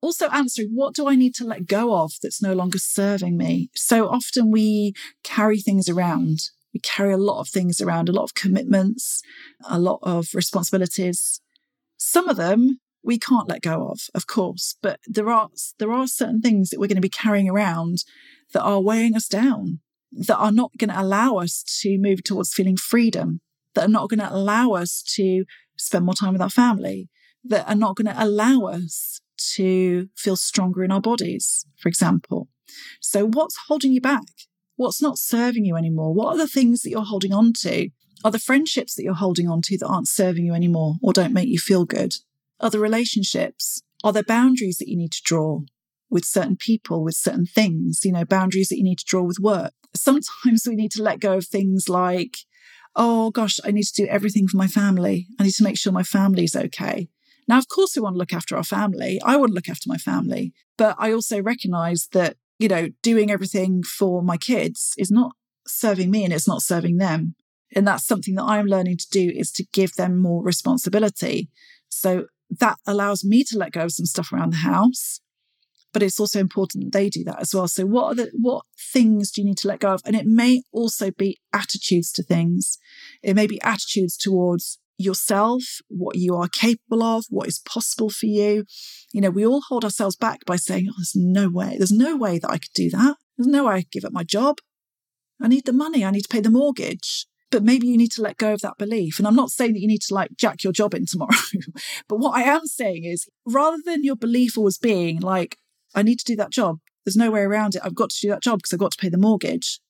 also 0.00 0.28
answering, 0.28 0.70
what 0.74 0.94
do 0.94 1.08
I 1.08 1.14
need 1.14 1.34
to 1.36 1.44
let 1.44 1.66
go 1.66 1.94
of 1.96 2.12
that's 2.22 2.42
no 2.42 2.52
longer 2.52 2.78
serving 2.78 3.36
me? 3.36 3.70
So 3.74 4.08
often 4.08 4.50
we 4.50 4.94
carry 5.24 5.60
things 5.60 5.88
around. 5.88 6.38
We 6.72 6.80
carry 6.80 7.12
a 7.12 7.18
lot 7.18 7.40
of 7.40 7.48
things 7.48 7.80
around, 7.80 8.08
a 8.08 8.12
lot 8.12 8.24
of 8.24 8.34
commitments, 8.34 9.22
a 9.68 9.78
lot 9.78 9.98
of 10.02 10.28
responsibilities. 10.34 11.40
Some 11.96 12.28
of 12.28 12.36
them 12.36 12.80
we 13.02 13.18
can't 13.18 13.48
let 13.48 13.62
go 13.62 13.88
of, 13.88 14.00
of 14.14 14.26
course, 14.26 14.76
but 14.82 15.00
there 15.06 15.30
are 15.30 15.48
there 15.78 15.92
are 15.92 16.06
certain 16.06 16.40
things 16.40 16.70
that 16.70 16.80
we're 16.80 16.88
going 16.88 16.96
to 16.96 17.02
be 17.02 17.08
carrying 17.08 17.48
around 17.48 17.98
that 18.52 18.62
are 18.62 18.80
weighing 18.80 19.14
us 19.14 19.28
down, 19.28 19.80
that 20.12 20.36
are 20.36 20.52
not 20.52 20.72
going 20.78 20.90
to 20.90 21.00
allow 21.00 21.36
us 21.36 21.62
to 21.82 21.98
move 21.98 22.24
towards 22.24 22.52
feeling 22.52 22.76
freedom, 22.76 23.40
that 23.74 23.84
are 23.84 23.92
not 23.92 24.08
going 24.08 24.20
to 24.20 24.32
allow 24.32 24.72
us 24.72 25.02
to 25.14 25.44
spend 25.76 26.04
more 26.04 26.14
time 26.14 26.32
with 26.32 26.42
our 26.42 26.50
family, 26.50 27.08
that 27.44 27.68
are 27.68 27.74
not 27.74 27.96
going 27.96 28.12
to 28.12 28.22
allow 28.22 28.62
us 28.62 29.20
to 29.54 30.08
feel 30.16 30.36
stronger 30.36 30.82
in 30.82 30.90
our 30.90 31.00
bodies, 31.00 31.66
for 31.78 31.88
example. 31.88 32.48
So, 33.00 33.26
what's 33.26 33.56
holding 33.68 33.92
you 33.92 34.00
back? 34.00 34.26
What's 34.76 35.02
not 35.02 35.18
serving 35.18 35.64
you 35.64 35.76
anymore? 35.76 36.14
What 36.14 36.34
are 36.34 36.38
the 36.38 36.48
things 36.48 36.82
that 36.82 36.90
you're 36.90 37.02
holding 37.04 37.32
on 37.32 37.52
to? 37.60 37.90
Are 38.24 38.30
the 38.30 38.38
friendships 38.38 38.94
that 38.94 39.04
you're 39.04 39.14
holding 39.14 39.48
on 39.48 39.62
to 39.62 39.78
that 39.78 39.86
aren't 39.86 40.08
serving 40.08 40.44
you 40.44 40.54
anymore 40.54 40.96
or 41.02 41.12
don't 41.12 41.32
make 41.32 41.48
you 41.48 41.58
feel 41.58 41.84
good? 41.84 42.14
Are 42.60 42.70
there 42.70 42.80
relationships? 42.80 43.82
Are 44.04 44.12
there 44.12 44.22
boundaries 44.22 44.78
that 44.78 44.88
you 44.88 44.96
need 44.96 45.12
to 45.12 45.22
draw 45.24 45.60
with 46.10 46.24
certain 46.24 46.56
people, 46.56 47.04
with 47.04 47.14
certain 47.14 47.46
things? 47.46 48.00
You 48.04 48.12
know, 48.12 48.24
boundaries 48.24 48.68
that 48.68 48.78
you 48.78 48.84
need 48.84 48.98
to 48.98 49.04
draw 49.06 49.22
with 49.22 49.38
work. 49.40 49.72
Sometimes 49.94 50.66
we 50.66 50.74
need 50.74 50.92
to 50.92 51.02
let 51.02 51.20
go 51.20 51.38
of 51.38 51.46
things 51.46 51.88
like, 51.88 52.38
oh 52.96 53.30
gosh, 53.30 53.58
I 53.64 53.70
need 53.70 53.84
to 53.84 54.02
do 54.02 54.08
everything 54.08 54.48
for 54.48 54.56
my 54.56 54.66
family. 54.66 55.26
I 55.38 55.44
need 55.44 55.54
to 55.54 55.64
make 55.64 55.78
sure 55.78 55.92
my 55.92 56.02
family's 56.02 56.56
okay. 56.56 57.08
Now, 57.46 57.58
of 57.58 57.68
course, 57.68 57.96
we 57.96 58.02
want 58.02 58.14
to 58.14 58.18
look 58.18 58.34
after 58.34 58.56
our 58.56 58.64
family. 58.64 59.20
I 59.24 59.36
want 59.36 59.50
to 59.50 59.54
look 59.54 59.68
after 59.68 59.88
my 59.88 59.96
family. 59.96 60.52
But 60.76 60.96
I 60.98 61.12
also 61.12 61.40
recognize 61.40 62.08
that, 62.12 62.36
you 62.58 62.68
know, 62.68 62.88
doing 63.02 63.30
everything 63.30 63.82
for 63.82 64.22
my 64.22 64.36
kids 64.36 64.92
is 64.98 65.10
not 65.10 65.32
serving 65.66 66.10
me 66.10 66.24
and 66.24 66.32
it's 66.32 66.48
not 66.48 66.62
serving 66.62 66.98
them. 66.98 67.34
And 67.74 67.86
that's 67.86 68.06
something 68.06 68.34
that 68.34 68.44
I'm 68.44 68.66
learning 68.66 68.98
to 68.98 69.06
do 69.10 69.32
is 69.34 69.50
to 69.52 69.64
give 69.72 69.94
them 69.94 70.18
more 70.18 70.42
responsibility. 70.42 71.50
So 71.88 72.26
that 72.50 72.78
allows 72.86 73.24
me 73.24 73.44
to 73.44 73.58
let 73.58 73.72
go 73.72 73.82
of 73.82 73.92
some 73.92 74.06
stuff 74.06 74.32
around 74.32 74.52
the 74.52 74.58
house 74.58 75.20
but 75.92 76.02
it's 76.02 76.20
also 76.20 76.38
important 76.38 76.92
they 76.92 77.08
do 77.08 77.24
that 77.24 77.40
as 77.40 77.54
well. 77.54 77.68
So 77.68 77.84
what 77.86 78.04
are 78.04 78.14
the 78.14 78.30
what 78.34 78.64
things 78.92 79.30
do 79.30 79.40
you 79.40 79.46
need 79.46 79.58
to 79.58 79.68
let 79.68 79.80
go 79.80 79.92
of? 79.92 80.02
And 80.04 80.14
it 80.14 80.26
may 80.26 80.62
also 80.72 81.10
be 81.10 81.38
attitudes 81.52 82.12
to 82.12 82.22
things. 82.22 82.78
It 83.22 83.34
may 83.34 83.46
be 83.46 83.60
attitudes 83.62 84.16
towards 84.16 84.78
yourself 85.00 85.62
what 85.88 86.16
you 86.16 86.34
are 86.34 86.48
capable 86.48 87.02
of 87.02 87.24
what 87.30 87.48
is 87.48 87.60
possible 87.60 88.10
for 88.10 88.26
you. 88.26 88.64
You 89.12 89.20
know 89.20 89.30
we 89.30 89.46
all 89.46 89.62
hold 89.68 89.84
ourselves 89.84 90.16
back 90.16 90.44
by 90.46 90.56
saying 90.56 90.88
oh 90.90 90.94
there's 90.98 91.14
no 91.16 91.48
way 91.48 91.76
there's 91.78 91.92
no 91.92 92.16
way 92.16 92.38
that 92.38 92.50
i 92.50 92.58
could 92.58 92.74
do 92.74 92.90
that. 92.90 93.16
There's 93.36 93.48
no 93.48 93.64
way 93.64 93.74
i 93.74 93.80
could 93.80 93.92
give 93.92 94.04
up 94.04 94.12
my 94.12 94.24
job. 94.24 94.58
I 95.40 95.48
need 95.48 95.66
the 95.66 95.72
money. 95.72 96.04
I 96.04 96.10
need 96.10 96.22
to 96.22 96.28
pay 96.28 96.40
the 96.40 96.50
mortgage 96.50 97.26
but 97.50 97.62
maybe 97.62 97.86
you 97.86 97.96
need 97.96 98.12
to 98.12 98.22
let 98.22 98.36
go 98.36 98.52
of 98.52 98.60
that 98.60 98.78
belief. 98.78 99.18
And 99.18 99.26
I'm 99.26 99.36
not 99.36 99.50
saying 99.50 99.72
that 99.72 99.80
you 99.80 99.88
need 99.88 100.02
to 100.02 100.14
like 100.14 100.36
jack 100.36 100.62
your 100.62 100.72
job 100.72 100.94
in 100.94 101.06
tomorrow. 101.06 101.30
but 102.08 102.18
what 102.18 102.36
I 102.36 102.42
am 102.42 102.66
saying 102.66 103.04
is 103.04 103.28
rather 103.46 103.78
than 103.84 104.04
your 104.04 104.16
belief 104.16 104.58
always 104.58 104.78
being 104.78 105.20
like, 105.20 105.56
I 105.94 106.02
need 106.02 106.18
to 106.18 106.24
do 106.24 106.36
that 106.36 106.50
job, 106.50 106.78
there's 107.04 107.16
no 107.16 107.30
way 107.30 107.40
around 107.40 107.74
it. 107.74 107.82
I've 107.84 107.94
got 107.94 108.10
to 108.10 108.20
do 108.20 108.28
that 108.28 108.42
job 108.42 108.58
because 108.58 108.72
I've 108.72 108.80
got 108.80 108.92
to 108.92 108.98
pay 108.98 109.08
the 109.08 109.16
mortgage. 109.16 109.80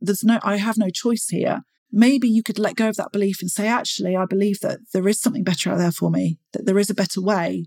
There's 0.00 0.24
no, 0.24 0.40
I 0.42 0.56
have 0.56 0.78
no 0.78 0.88
choice 0.88 1.28
here. 1.28 1.62
Maybe 1.90 2.28
you 2.28 2.42
could 2.42 2.58
let 2.58 2.76
go 2.76 2.88
of 2.88 2.96
that 2.96 3.12
belief 3.12 3.42
and 3.42 3.50
say, 3.50 3.66
actually, 3.66 4.16
I 4.16 4.24
believe 4.24 4.60
that 4.60 4.80
there 4.94 5.06
is 5.06 5.20
something 5.20 5.44
better 5.44 5.70
out 5.70 5.78
there 5.78 5.92
for 5.92 6.10
me, 6.10 6.38
that 6.54 6.64
there 6.64 6.78
is 6.78 6.88
a 6.88 6.94
better 6.94 7.20
way, 7.20 7.66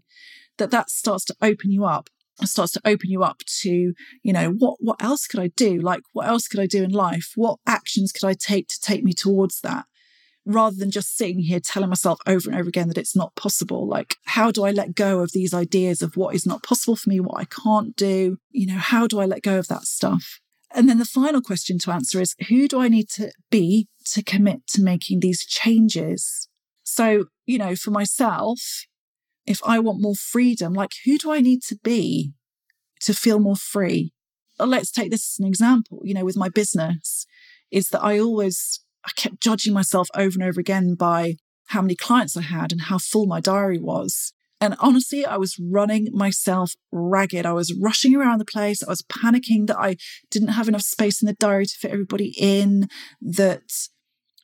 that 0.58 0.72
that 0.72 0.90
starts 0.90 1.24
to 1.26 1.36
open 1.42 1.70
you 1.72 1.86
up 1.86 2.10
starts 2.44 2.74
to 2.74 2.82
open 2.86 3.10
you 3.10 3.24
up 3.24 3.40
to 3.62 3.94
you 4.24 4.34
know 4.34 4.50
what 4.52 4.78
what 4.80 5.02
else 5.02 5.28
could 5.28 5.40
i 5.40 5.48
do? 5.56 5.80
Like 5.80 6.02
what 6.14 6.28
else 6.28 6.48
could 6.48 6.60
i 6.60 6.66
do 6.66 6.84
in 6.84 6.92
life? 6.92 7.32
What 7.36 7.60
actions 7.66 8.12
could 8.12 8.28
i 8.28 8.34
take 8.34 8.68
to 8.70 8.80
take 8.82 9.04
me 9.04 9.14
towards 9.14 9.62
that? 9.62 9.86
Rather 10.46 10.76
than 10.76 10.92
just 10.92 11.18
sitting 11.18 11.40
here 11.40 11.60
telling 11.60 11.90
myself 11.90 12.20
over 12.28 12.50
and 12.50 12.60
over 12.60 12.70
again 12.70 12.88
that 12.90 12.98
it's 12.98 13.16
not 13.16 13.36
possible. 13.36 13.88
Like 13.88 14.18
how 14.26 14.52
do 14.52 14.66
i 14.66 14.72
let 14.72 14.96
go 14.96 15.22
of 15.22 15.32
these 15.34 15.54
ideas 15.54 16.02
of 16.02 16.18
what 16.18 16.36
is 16.36 16.46
not 16.46 16.64
possible 16.64 16.96
for 16.96 17.10
me 17.10 17.20
what 17.20 17.40
i 17.40 17.46
can't 17.46 17.96
do? 17.96 18.38
You 18.52 18.68
know 18.68 18.80
how 18.80 19.08
do 19.08 19.20
i 19.20 19.26
let 19.26 19.42
go 19.42 19.58
of 19.58 19.68
that 19.70 19.84
stuff? 19.84 20.40
And 20.74 20.90
then 20.90 21.00
the 21.00 21.06
final 21.06 21.42
question 21.42 21.80
to 21.80 21.92
answer 21.92 22.20
is 22.20 22.36
who 22.50 22.68
do 22.68 22.80
i 22.80 22.90
need 22.90 23.10
to 23.12 23.32
be 23.50 23.88
to 24.12 24.22
commit 24.22 24.68
to 24.68 24.82
making 24.82 25.22
these 25.22 25.46
changes? 25.46 26.50
So 26.84 27.26
you 27.46 27.58
know 27.58 27.76
for 27.76 27.92
myself 27.92 28.60
if 29.46 29.60
I 29.66 29.80
want 29.80 30.02
more 30.02 30.16
freedom, 30.16 30.74
like 30.74 30.92
who 31.06 31.18
do 31.18 31.32
I 31.32 31.40
need 31.42 31.62
to 31.64 31.78
be 31.84 32.34
to 33.02 33.14
feel 33.14 33.40
more 33.40 33.56
free? 33.56 34.14
Uh, 34.60 34.66
let's 34.66 34.92
take 34.92 35.12
this 35.12 35.36
as 35.36 35.40
an 35.40 35.48
example, 35.48 36.02
you 36.04 36.14
know, 36.14 36.26
with 36.26 36.38
my 36.38 36.50
business, 36.50 37.26
is 37.72 37.90
that 37.90 38.04
I 38.04 38.20
always, 38.20 38.82
I 39.06 39.12
kept 39.16 39.42
judging 39.42 39.74
myself 39.74 40.08
over 40.16 40.36
and 40.36 40.44
over 40.44 40.60
again 40.60 40.96
by 40.96 41.36
how 41.68 41.82
many 41.82 41.96
clients 41.96 42.38
I 42.38 42.42
had 42.42 42.72
and 42.72 42.82
how 42.84 42.98
full 42.98 43.26
my 43.26 43.40
diary 43.40 43.80
was. 43.80 44.34
And 44.62 44.76
honestly, 44.80 45.26
I 45.26 45.38
was 45.38 45.60
running 45.60 46.08
myself 46.14 46.74
ragged. 46.92 47.46
I 47.46 47.54
was 47.54 47.74
rushing 47.74 48.16
around 48.16 48.40
the 48.40 48.46
place. 48.46 48.82
I 48.82 48.90
was 48.90 49.02
panicking 49.02 49.68
that 49.68 49.78
I 49.78 49.98
didn't 50.32 50.50
have 50.50 50.68
enough 50.68 50.84
space 50.84 51.22
in 51.22 51.28
the 51.28 51.34
diary 51.34 51.66
to 51.66 51.78
fit 51.78 51.92
everybody 51.92 52.34
in, 52.38 52.88
that 53.22 53.90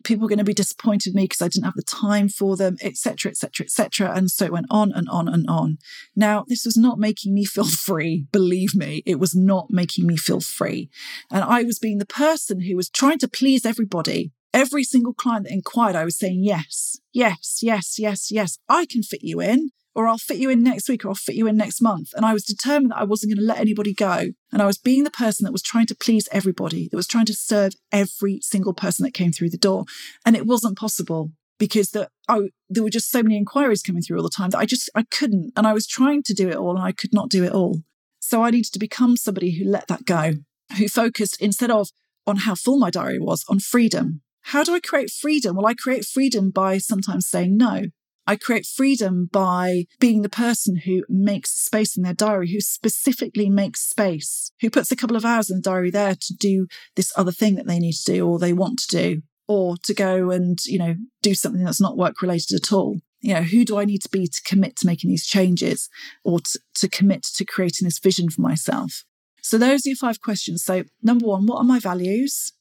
people 0.04 0.24
were 0.24 0.30
going 0.30 0.40
to 0.40 0.44
be 0.44 0.54
disappointed 0.54 1.12
in 1.12 1.16
me 1.16 1.24
because 1.24 1.42
I 1.42 1.48
didn't 1.48 1.66
have 1.66 1.76
the 1.76 1.84
time 1.84 2.30
for 2.30 2.56
them, 2.56 2.78
etc., 2.82 3.32
etc., 3.32 3.66
etc. 3.66 4.12
And 4.16 4.30
so 4.30 4.46
it 4.46 4.52
went 4.52 4.68
on 4.70 4.92
and 4.92 5.08
on 5.10 5.28
and 5.28 5.46
on. 5.50 5.78
Now, 6.16 6.46
this 6.48 6.66
was 6.66 6.78
not 6.78 7.00
making 7.00 7.34
me 7.34 7.46
feel 7.46 7.66
free. 7.88 8.26
Believe 8.32 8.76
me, 8.76 9.04
it 9.06 9.20
was 9.20 9.36
not 9.36 9.68
making 9.70 10.08
me 10.08 10.18
feel 10.18 10.42
free. 10.42 10.90
And 11.30 11.44
I 11.44 11.64
was 11.64 11.80
being 11.80 11.98
the 11.98 12.06
person 12.06 12.62
who 12.62 12.76
was 12.76 12.90
trying 12.90 13.20
to 13.20 13.28
please 13.28 13.66
everybody. 13.66 14.32
Every 14.54 14.84
single 14.84 15.14
client 15.14 15.46
that 15.46 15.54
inquired, 15.54 15.96
I 15.96 16.04
was 16.04 16.20
saying, 16.20 16.44
yes, 16.44 17.00
yes, 17.14 17.60
yes, 17.62 17.98
yes, 17.98 18.32
yes, 18.32 18.58
I 18.68 18.86
can 18.86 19.02
fit 19.02 19.24
you 19.24 19.40
in 19.40 19.72
or 19.94 20.08
I'll 20.08 20.18
fit 20.18 20.38
you 20.38 20.50
in 20.50 20.64
next 20.64 20.88
week, 20.88 21.04
or 21.04 21.10
I'll 21.10 21.16
fit 21.16 21.36
you 21.36 21.48
in 21.48 21.58
next 21.58 21.82
month. 21.82 22.10
And 22.16 22.26
I 22.26 22.34
was 22.34 22.44
determined 22.44 22.92
that 22.92 23.00
I 23.00 23.04
wasn't 23.04 23.34
going 23.34 23.46
to 23.46 23.48
let 23.48 23.60
anybody 23.60 23.94
go. 23.94 24.28
And 24.52 24.62
I 24.62 24.66
was 24.66 24.78
being 24.78 25.04
the 25.04 25.12
person 25.12 25.44
that 25.44 25.52
was 25.52 25.62
trying 25.62 25.88
to 25.88 25.96
please 25.96 26.30
everybody, 26.32 26.88
that 26.90 26.98
was 26.98 27.08
trying 27.08 27.26
to 27.26 27.34
serve 27.34 27.74
every 27.92 28.40
single 28.42 28.74
person 28.74 29.04
that 29.04 29.14
came 29.14 29.32
through 29.32 29.50
the 29.50 29.58
door. 29.58 29.86
And 30.26 30.36
it 30.36 30.46
wasn't 30.46 30.78
possible 30.78 31.32
because 31.60 31.92
the, 31.92 32.10
oh, 32.28 32.50
there 32.70 32.84
were 32.84 32.90
just 32.90 33.12
so 33.12 33.22
many 33.22 33.38
inquiries 33.38 33.84
coming 33.84 34.02
through 34.02 34.18
all 34.18 34.24
the 34.24 34.30
time 34.30 34.50
that 34.52 34.60
I 34.60 34.66
just, 34.66 34.90
I 34.96 35.04
couldn't. 35.04 35.52
And 35.56 35.68
I 35.68 35.74
was 35.74 35.86
trying 35.86 36.24
to 36.24 36.34
do 36.34 36.50
it 36.50 36.56
all 36.56 36.76
and 36.76 36.84
I 36.84 36.92
could 36.92 37.14
not 37.14 37.30
do 37.30 37.44
it 37.44 37.52
all. 37.52 37.82
So 38.20 38.44
I 38.44 38.52
needed 38.52 38.74
to 38.74 38.80
become 38.80 39.18
somebody 39.18 39.52
who 39.58 39.70
let 39.70 39.88
that 39.88 40.06
go, 40.06 40.34
who 40.78 40.88
focused 40.88 41.42
instead 41.42 41.70
of 41.70 41.90
on 42.26 42.38
how 42.38 42.56
full 42.56 42.80
my 42.80 42.90
diary 42.90 43.20
was, 43.20 43.44
on 43.50 43.60
freedom. 43.60 44.22
How 44.46 44.64
do 44.64 44.74
I 44.74 44.80
create 44.80 45.12
freedom? 45.12 45.56
Well, 45.56 45.68
I 45.68 45.74
create 45.74 46.06
freedom 46.06 46.50
by 46.50 46.78
sometimes 46.78 47.28
saying 47.28 47.58
no. 47.58 47.86
I 48.28 48.36
create 48.36 48.66
freedom 48.66 49.30
by 49.32 49.86
being 50.00 50.22
the 50.22 50.30
person 50.30 50.78
who 50.86 51.04
makes 51.10 51.52
space 51.52 51.98
in 51.98 52.04
their 52.04 52.14
diary, 52.14 52.52
who 52.52 52.62
specifically 52.62 53.50
makes 53.50 53.82
space, 53.82 54.52
who 54.62 54.70
puts 54.70 54.92
a 54.92 54.96
couple 54.96 55.16
of 55.18 55.26
hours 55.26 55.50
in 55.50 55.58
the 55.58 55.62
diary 55.62 55.92
there 55.92 56.16
to 56.16 56.34
do 56.40 56.68
this 56.96 57.12
other 57.18 57.32
thing 57.32 57.56
that 57.56 57.68
they 57.68 57.80
need 57.80 57.94
to 57.94 58.14
do 58.14 58.28
or 58.28 58.38
they 58.38 58.54
want 58.54 58.80
to 58.80 58.88
do, 58.88 59.22
or 59.48 59.76
to 59.84 59.94
go 59.94 60.30
and, 60.30 60.60
you 60.66 60.78
know, 60.78 60.96
do 61.22 61.34
something 61.34 61.64
that's 61.64 61.82
not 61.82 61.98
work 61.98 62.22
related 62.22 62.56
at 62.56 62.72
all. 62.72 63.00
You 63.22 63.34
know, 63.34 63.42
who 63.42 63.66
do 63.66 63.80
I 63.80 63.86
need 63.86 64.02
to 64.04 64.10
be 64.10 64.28
to 64.28 64.42
commit 64.46 64.78
to 64.78 64.88
making 64.88 65.10
these 65.10 65.28
changes 65.28 65.90
or 66.24 66.40
to, 66.40 66.60
to 66.76 66.90
commit 66.90 67.24
to 67.36 67.46
creating 67.46 67.86
this 67.86 68.00
vision 68.00 68.30
for 68.30 68.42
myself? 68.42 69.04
So 69.42 69.58
those 69.58 69.86
are 69.86 69.90
your 69.90 69.98
five 69.98 70.22
questions. 70.22 70.64
So 70.64 70.84
number 71.02 71.26
one, 71.26 71.46
what 71.48 71.58
are 71.58 71.64
my 71.64 71.80
values? 71.80 72.54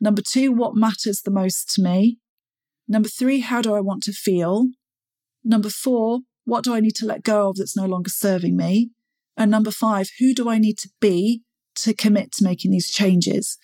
Number 0.00 0.22
two, 0.22 0.52
what 0.52 0.74
matters 0.74 1.22
the 1.22 1.30
most 1.30 1.72
to 1.74 1.82
me? 1.82 2.18
Number 2.88 3.08
three, 3.08 3.40
how 3.40 3.62
do 3.62 3.74
I 3.74 3.80
want 3.80 4.02
to 4.04 4.12
feel? 4.12 4.66
Number 5.44 5.70
four, 5.70 6.20
what 6.44 6.64
do 6.64 6.74
I 6.74 6.80
need 6.80 6.96
to 6.96 7.06
let 7.06 7.22
go 7.22 7.48
of 7.48 7.56
that's 7.56 7.76
no 7.76 7.86
longer 7.86 8.10
serving 8.10 8.56
me? 8.56 8.90
And 9.36 9.50
number 9.50 9.70
five, 9.70 10.10
who 10.18 10.34
do 10.34 10.48
I 10.48 10.58
need 10.58 10.78
to 10.78 10.90
be 11.00 11.42
to 11.76 11.94
commit 11.94 12.32
to 12.32 12.44
making 12.44 12.70
these 12.70 12.90
changes? 12.90 13.58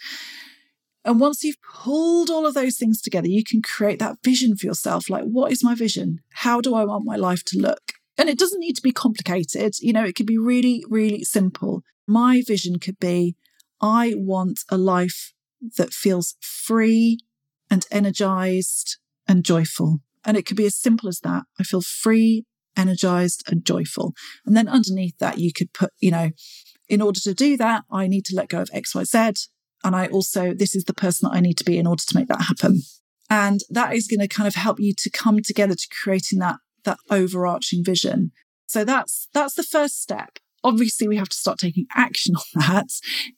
And 1.04 1.20
once 1.20 1.44
you've 1.44 1.62
pulled 1.62 2.30
all 2.30 2.46
of 2.46 2.54
those 2.54 2.76
things 2.76 3.00
together, 3.00 3.28
you 3.28 3.44
can 3.44 3.62
create 3.62 3.98
that 3.98 4.18
vision 4.22 4.56
for 4.56 4.66
yourself. 4.66 5.08
Like, 5.08 5.24
what 5.24 5.52
is 5.52 5.64
my 5.64 5.74
vision? 5.74 6.20
How 6.32 6.60
do 6.60 6.74
I 6.74 6.84
want 6.84 7.04
my 7.04 7.16
life 7.16 7.44
to 7.46 7.58
look? 7.58 7.92
And 8.16 8.28
it 8.28 8.38
doesn't 8.38 8.60
need 8.60 8.74
to 8.76 8.82
be 8.82 8.92
complicated. 8.92 9.74
You 9.80 9.92
know, 9.92 10.04
it 10.04 10.14
could 10.14 10.26
be 10.26 10.38
really, 10.38 10.84
really 10.88 11.24
simple. 11.24 11.82
My 12.06 12.42
vision 12.46 12.78
could 12.78 12.98
be 12.98 13.36
I 13.80 14.14
want 14.16 14.60
a 14.68 14.76
life 14.76 15.32
that 15.76 15.92
feels 15.92 16.34
free 16.40 17.18
and 17.70 17.86
energized 17.90 18.96
and 19.26 19.44
joyful. 19.44 20.00
And 20.28 20.36
it 20.36 20.44
could 20.44 20.58
be 20.58 20.66
as 20.66 20.76
simple 20.76 21.08
as 21.08 21.20
that. 21.20 21.44
I 21.58 21.62
feel 21.62 21.80
free, 21.80 22.44
energized, 22.76 23.42
and 23.50 23.64
joyful. 23.64 24.12
And 24.44 24.54
then 24.54 24.68
underneath 24.68 25.16
that, 25.20 25.38
you 25.38 25.54
could 25.54 25.72
put, 25.72 25.90
you 26.00 26.10
know, 26.10 26.32
in 26.86 27.00
order 27.00 27.18
to 27.20 27.32
do 27.32 27.56
that, 27.56 27.84
I 27.90 28.08
need 28.08 28.26
to 28.26 28.36
let 28.36 28.50
go 28.50 28.60
of 28.60 28.68
XYZ. 28.68 29.48
And 29.84 29.96
I 29.96 30.06
also, 30.08 30.52
this 30.52 30.74
is 30.74 30.84
the 30.84 30.92
person 30.92 31.28
that 31.28 31.34
I 31.36 31.40
need 31.40 31.56
to 31.56 31.64
be 31.64 31.78
in 31.78 31.86
order 31.86 32.02
to 32.06 32.14
make 32.14 32.28
that 32.28 32.42
happen. 32.42 32.82
And 33.30 33.60
that 33.70 33.94
is 33.94 34.06
going 34.06 34.20
to 34.20 34.28
kind 34.28 34.46
of 34.46 34.54
help 34.54 34.78
you 34.78 34.92
to 34.98 35.10
come 35.10 35.40
together 35.42 35.74
to 35.74 35.88
creating 36.02 36.40
that, 36.40 36.56
that 36.84 36.98
overarching 37.10 37.82
vision. 37.82 38.32
So 38.66 38.84
that's, 38.84 39.28
that's 39.32 39.54
the 39.54 39.62
first 39.62 40.02
step. 40.02 40.38
Obviously, 40.62 41.08
we 41.08 41.16
have 41.16 41.30
to 41.30 41.36
start 41.36 41.58
taking 41.58 41.86
action 41.96 42.34
on 42.36 42.42
that, 42.68 42.88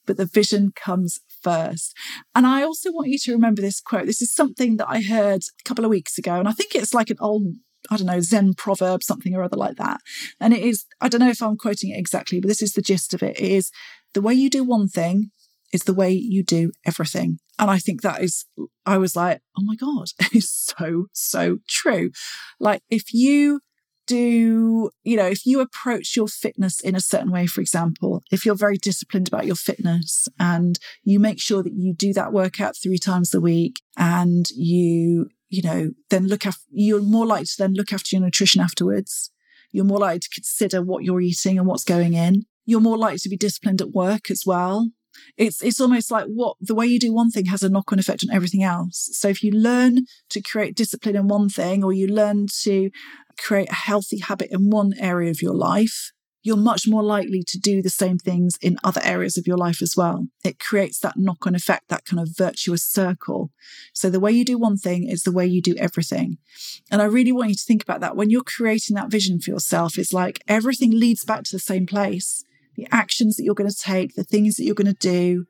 but 0.07 0.17
the 0.17 0.27
vision 0.27 0.73
comes 0.75 1.21
first. 1.43 1.95
And 2.35 2.47
I 2.47 2.63
also 2.63 2.93
want 2.93 3.09
you 3.09 3.19
to 3.19 3.33
remember 3.33 3.63
this 3.63 3.81
quote. 3.81 4.07
This 4.07 4.23
is 4.23 4.33
something 4.33 4.77
that 4.77 4.89
I 4.89 5.01
heard 5.01 5.43
a 5.43 5.65
couple 5.65 5.85
of 5.85 5.91
weeks 5.91 6.19
ago, 6.19 6.35
and 6.35 6.49
I 6.49 6.53
think 6.53 6.75
it's 6.75 6.95
like 6.95 7.11
an 7.11 7.19
old 7.21 7.45
I 7.91 7.97
don't 7.97 8.07
know, 8.07 8.21
Zen 8.21 8.55
proverb, 8.55 9.03
something 9.03 9.35
or 9.35 9.43
other 9.43 9.57
like 9.57 9.77
that. 9.77 10.01
And 10.39 10.53
it 10.53 10.63
is, 10.63 10.85
I 11.01 11.09
don't 11.09 11.21
know 11.21 11.31
if 11.31 11.43
I'm 11.43 11.57
quoting 11.57 11.91
it 11.91 11.99
exactly, 11.99 12.41
but 12.41 12.49
this 12.49 12.61
is 12.61 12.75
the 12.75 12.83
gist 12.83 13.15
of 13.15 13.23
it. 13.23 13.41
It 13.41 13.51
is 13.51 13.71
the 14.13 14.21
way 14.21 14.35
you 14.35 14.51
do 14.51 14.65
one 14.65 14.87
thing 14.87 15.31
is 15.73 15.85
the 15.85 15.95
way 15.95 16.11
you 16.11 16.45
do 16.45 16.73
everything. 16.85 17.39
And 17.59 17.71
I 17.71 17.79
think 17.79 18.03
that 18.03 18.23
is, 18.23 18.45
I 18.85 18.99
was 18.99 19.17
like, 19.17 19.41
oh 19.59 19.63
my 19.63 19.77
God, 19.77 20.09
it's 20.33 20.73
so, 20.77 21.07
so 21.13 21.59
true. 21.69 22.11
Like 22.59 22.83
if 22.91 23.15
you 23.15 23.61
do, 24.11 24.91
you 25.05 25.17
know, 25.17 25.27
if 25.27 25.47
you 25.47 25.61
approach 25.61 26.17
your 26.17 26.27
fitness 26.27 26.81
in 26.81 26.97
a 26.97 27.01
certain 27.01 27.31
way, 27.31 27.47
for 27.47 27.61
example, 27.61 28.25
if 28.33 28.45
you're 28.45 28.57
very 28.57 28.77
disciplined 28.77 29.29
about 29.29 29.47
your 29.47 29.55
fitness 29.55 30.27
and 30.41 30.81
you 31.05 31.21
make 31.21 31.41
sure 31.41 31.63
that 31.63 31.75
you 31.75 31.95
do 31.95 32.13
that 32.15 32.33
workout 32.33 32.75
three 32.77 32.99
times 32.99 33.33
a 33.33 33.41
week 33.41 33.81
and 33.97 34.51
you, 34.57 35.29
you 35.49 35.63
know, 35.63 35.91
then 36.09 36.27
look 36.27 36.45
after, 36.45 36.61
you're 36.73 37.01
more 37.01 37.25
likely 37.25 37.47
to 37.47 37.55
then 37.57 37.75
look 37.75 37.93
after 37.93 38.17
your 38.17 38.25
nutrition 38.25 38.61
afterwards. 38.61 39.31
You're 39.71 39.85
more 39.85 40.01
likely 40.01 40.19
to 40.19 40.29
consider 40.35 40.83
what 40.83 41.05
you're 41.05 41.21
eating 41.21 41.57
and 41.57 41.69
what's 41.69 41.85
going 41.85 42.15
in. 42.15 42.47
You're 42.67 42.81
more 42.81 42.99
likely 42.99 43.19
to 43.19 43.29
be 43.29 43.37
disciplined 43.37 43.81
at 43.81 43.93
work 43.93 44.29
as 44.29 44.43
well. 44.45 44.91
It's 45.37 45.63
it's 45.63 45.81
almost 45.81 46.11
like 46.11 46.27
what 46.27 46.57
the 46.61 46.75
way 46.75 46.87
you 46.87 46.99
do 46.99 47.13
one 47.13 47.31
thing 47.31 47.47
has 47.47 47.63
a 47.63 47.69
knock-on 47.69 47.99
effect 47.99 48.25
on 48.29 48.35
everything 48.35 48.63
else. 48.63 49.11
So 49.13 49.29
if 49.29 49.43
you 49.43 49.53
learn 49.53 50.07
to 50.31 50.43
create 50.43 50.77
discipline 50.77 51.17
in 51.17 51.29
one 51.29 51.49
thing, 51.49 51.83
or 51.85 51.93
you 51.93 52.07
learn 52.09 52.47
to 52.63 52.91
create 53.39 53.71
a 53.71 53.75
healthy 53.75 54.19
habit 54.19 54.49
in 54.51 54.71
one 54.71 54.93
area 54.99 55.31
of 55.31 55.41
your 55.41 55.55
life, 55.55 56.13
you're 56.43 56.57
much 56.57 56.89
more 56.89 57.03
likely 57.03 57.43
to 57.47 57.59
do 57.59 57.83
the 57.83 57.91
same 57.91 58.19
things 58.19 58.57
in 58.63 58.79
other 58.83 59.01
areas 59.05 59.37
of 59.37 59.47
your 59.47 59.59
life 59.59 59.83
as 59.83 59.95
well. 59.97 60.27
It 60.45 60.59
creates 60.59 60.99
that 61.01 61.17
knock 61.17 61.47
on 61.47 61.55
effect, 61.55 61.89
that 61.89 62.05
kind 62.05 62.21
of 62.21 62.35
virtuous 62.37 62.83
circle. 62.83 63.51
So 63.93 64.09
the 64.09 64.21
way 64.21 64.33
you 64.33 64.45
do 64.45 64.59
one 64.59 64.79
thing 64.79 65.09
is 65.09 65.23
the 65.23 65.33
way 65.33 65.47
you 65.47 65.61
do 65.61 65.77
everything. 65.77 66.39
And 66.91 67.03
I 67.03 67.07
really 67.07 67.33
want 67.33 67.51
you 67.51 67.55
to 67.57 67.65
think 67.65 67.83
about 67.83 68.01
that 68.01 68.17
when 68.17 68.31
you're 68.31 68.43
creating 68.43 68.97
that 68.97 69.11
vision 69.11 69.41
for 69.41 69.51
yourself. 69.51 69.99
It's 69.99 70.13
like 70.13 70.43
everything 70.49 70.93
leads 70.93 71.25
back 71.25 71.45
to 71.45 71.53
the 71.53 71.61
same 71.61 71.87
place 71.87 72.45
the 72.81 72.89
actions 72.91 73.37
that 73.37 73.45
you're 73.45 73.55
going 73.55 73.71
to 73.71 73.77
take, 73.77 74.15
the 74.15 74.25
things 74.25 74.57
that 74.57 74.65
you're 74.65 74.75
going 74.75 74.87
to 74.87 74.93
do, 74.95 75.45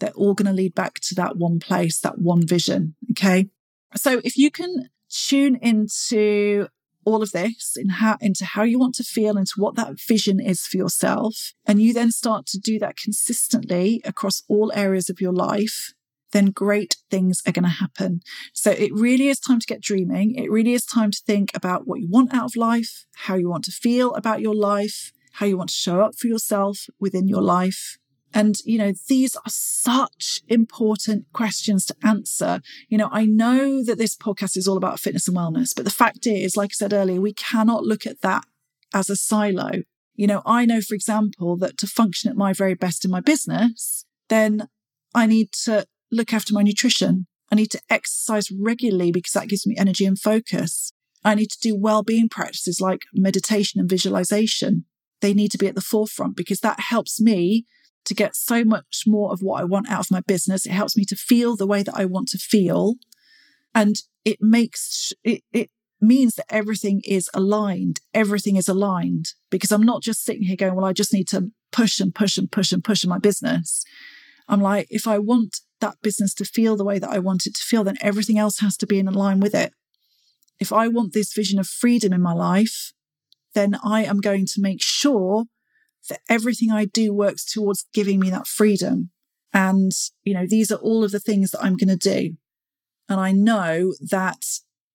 they're 0.00 0.10
all 0.10 0.34
going 0.34 0.46
to 0.46 0.52
lead 0.52 0.74
back 0.74 0.94
to 0.94 1.14
that 1.14 1.36
one 1.36 1.60
place, 1.60 2.00
that 2.00 2.18
one 2.18 2.46
vision. 2.46 2.94
Okay. 3.12 3.48
So 3.94 4.20
if 4.24 4.36
you 4.36 4.50
can 4.50 4.88
tune 5.08 5.56
into 5.56 6.66
all 7.04 7.22
of 7.22 7.32
this 7.32 7.76
in 7.76 7.88
how, 7.88 8.16
into 8.20 8.44
how 8.44 8.62
you 8.62 8.78
want 8.78 8.94
to 8.96 9.04
feel, 9.04 9.36
into 9.36 9.54
what 9.56 9.76
that 9.76 10.00
vision 10.00 10.40
is 10.40 10.66
for 10.66 10.76
yourself, 10.76 11.52
and 11.66 11.80
you 11.80 11.92
then 11.92 12.10
start 12.10 12.46
to 12.46 12.58
do 12.58 12.78
that 12.78 12.96
consistently 12.96 14.00
across 14.04 14.42
all 14.48 14.72
areas 14.74 15.08
of 15.08 15.20
your 15.20 15.32
life, 15.32 15.92
then 16.32 16.46
great 16.46 16.96
things 17.10 17.42
are 17.46 17.52
going 17.52 17.64
to 17.64 17.68
happen. 17.68 18.20
So 18.52 18.70
it 18.70 18.90
really 18.92 19.28
is 19.28 19.38
time 19.38 19.60
to 19.60 19.66
get 19.66 19.82
dreaming. 19.82 20.34
It 20.34 20.50
really 20.50 20.72
is 20.72 20.84
time 20.84 21.10
to 21.10 21.22
think 21.26 21.50
about 21.54 21.86
what 21.86 22.00
you 22.00 22.08
want 22.10 22.32
out 22.34 22.46
of 22.46 22.56
life, 22.56 23.04
how 23.14 23.34
you 23.36 23.48
want 23.50 23.64
to 23.64 23.72
feel 23.72 24.14
about 24.14 24.40
your 24.40 24.54
life, 24.54 25.12
how 25.32 25.46
you 25.46 25.56
want 25.56 25.70
to 25.70 25.74
show 25.74 26.00
up 26.00 26.14
for 26.16 26.26
yourself 26.26 26.86
within 27.00 27.28
your 27.28 27.42
life. 27.42 27.98
And, 28.34 28.56
you 28.64 28.78
know, 28.78 28.92
these 29.08 29.36
are 29.36 29.42
such 29.46 30.40
important 30.48 31.26
questions 31.32 31.84
to 31.86 31.96
answer. 32.02 32.60
You 32.88 32.96
know, 32.96 33.10
I 33.12 33.26
know 33.26 33.84
that 33.84 33.98
this 33.98 34.16
podcast 34.16 34.56
is 34.56 34.66
all 34.66 34.78
about 34.78 35.00
fitness 35.00 35.28
and 35.28 35.36
wellness, 35.36 35.74
but 35.74 35.84
the 35.84 35.90
fact 35.90 36.26
is, 36.26 36.56
like 36.56 36.70
I 36.72 36.74
said 36.74 36.92
earlier, 36.94 37.20
we 37.20 37.34
cannot 37.34 37.84
look 37.84 38.06
at 38.06 38.22
that 38.22 38.44
as 38.94 39.10
a 39.10 39.16
silo. 39.16 39.82
You 40.14 40.26
know, 40.26 40.42
I 40.46 40.64
know, 40.64 40.80
for 40.80 40.94
example, 40.94 41.56
that 41.58 41.76
to 41.78 41.86
function 41.86 42.30
at 42.30 42.36
my 42.36 42.52
very 42.52 42.74
best 42.74 43.04
in 43.04 43.10
my 43.10 43.20
business, 43.20 44.06
then 44.28 44.68
I 45.14 45.26
need 45.26 45.52
to 45.64 45.86
look 46.10 46.32
after 46.32 46.54
my 46.54 46.62
nutrition. 46.62 47.26
I 47.50 47.54
need 47.54 47.70
to 47.72 47.80
exercise 47.90 48.50
regularly 48.50 49.12
because 49.12 49.32
that 49.32 49.48
gives 49.48 49.66
me 49.66 49.76
energy 49.76 50.06
and 50.06 50.18
focus. 50.18 50.92
I 51.22 51.34
need 51.34 51.50
to 51.50 51.60
do 51.60 51.78
well-being 51.78 52.28
practices 52.30 52.80
like 52.80 53.02
meditation 53.12 53.78
and 53.78 53.88
visualization 53.88 54.86
they 55.22 55.32
need 55.32 55.50
to 55.52 55.58
be 55.58 55.66
at 55.66 55.74
the 55.74 55.80
forefront 55.80 56.36
because 56.36 56.60
that 56.60 56.78
helps 56.78 57.20
me 57.20 57.64
to 58.04 58.14
get 58.14 58.36
so 58.36 58.64
much 58.64 59.04
more 59.06 59.32
of 59.32 59.40
what 59.40 59.60
I 59.60 59.64
want 59.64 59.90
out 59.90 60.00
of 60.00 60.10
my 60.10 60.20
business. 60.20 60.66
It 60.66 60.72
helps 60.72 60.96
me 60.96 61.04
to 61.06 61.16
feel 61.16 61.56
the 61.56 61.66
way 61.66 61.82
that 61.82 61.94
I 61.96 62.04
want 62.04 62.28
to 62.28 62.38
feel. 62.38 62.96
And 63.74 63.96
it 64.24 64.38
makes 64.40 65.12
it, 65.24 65.42
it 65.52 65.70
means 66.00 66.34
that 66.34 66.52
everything 66.52 67.00
is 67.04 67.30
aligned. 67.32 68.00
Everything 68.12 68.56
is 68.56 68.68
aligned 68.68 69.26
because 69.50 69.72
I'm 69.72 69.84
not 69.84 70.02
just 70.02 70.24
sitting 70.24 70.42
here 70.42 70.56
going, 70.56 70.74
well, 70.74 70.84
I 70.84 70.92
just 70.92 71.14
need 71.14 71.28
to 71.28 71.50
push 71.70 72.00
and 72.00 72.14
push 72.14 72.36
and 72.36 72.50
push 72.50 72.72
and 72.72 72.84
push 72.84 73.04
in 73.04 73.10
my 73.10 73.18
business. 73.18 73.84
I'm 74.48 74.60
like, 74.60 74.88
if 74.90 75.06
I 75.06 75.18
want 75.18 75.60
that 75.80 75.96
business 76.02 76.34
to 76.34 76.44
feel 76.44 76.76
the 76.76 76.84
way 76.84 76.98
that 76.98 77.10
I 77.10 77.20
want 77.20 77.46
it 77.46 77.54
to 77.54 77.62
feel, 77.62 77.84
then 77.84 77.96
everything 78.00 78.36
else 78.36 78.58
has 78.58 78.76
to 78.78 78.86
be 78.86 78.98
in 78.98 79.06
line 79.06 79.40
with 79.40 79.54
it. 79.54 79.72
If 80.58 80.72
I 80.72 80.88
want 80.88 81.12
this 81.12 81.32
vision 81.32 81.58
of 81.58 81.66
freedom 81.66 82.12
in 82.12 82.20
my 82.20 82.32
life, 82.32 82.92
then 83.54 83.76
I 83.84 84.04
am 84.04 84.20
going 84.20 84.46
to 84.46 84.60
make 84.60 84.82
sure 84.82 85.44
that 86.08 86.20
everything 86.28 86.70
I 86.70 86.84
do 86.84 87.12
works 87.12 87.44
towards 87.44 87.86
giving 87.92 88.18
me 88.18 88.30
that 88.30 88.46
freedom. 88.46 89.10
And, 89.52 89.92
you 90.24 90.34
know, 90.34 90.46
these 90.46 90.72
are 90.72 90.78
all 90.78 91.04
of 91.04 91.10
the 91.10 91.20
things 91.20 91.50
that 91.50 91.62
I'm 91.62 91.76
going 91.76 91.96
to 91.96 91.96
do. 91.96 92.36
And 93.08 93.20
I 93.20 93.32
know 93.32 93.92
that, 94.00 94.42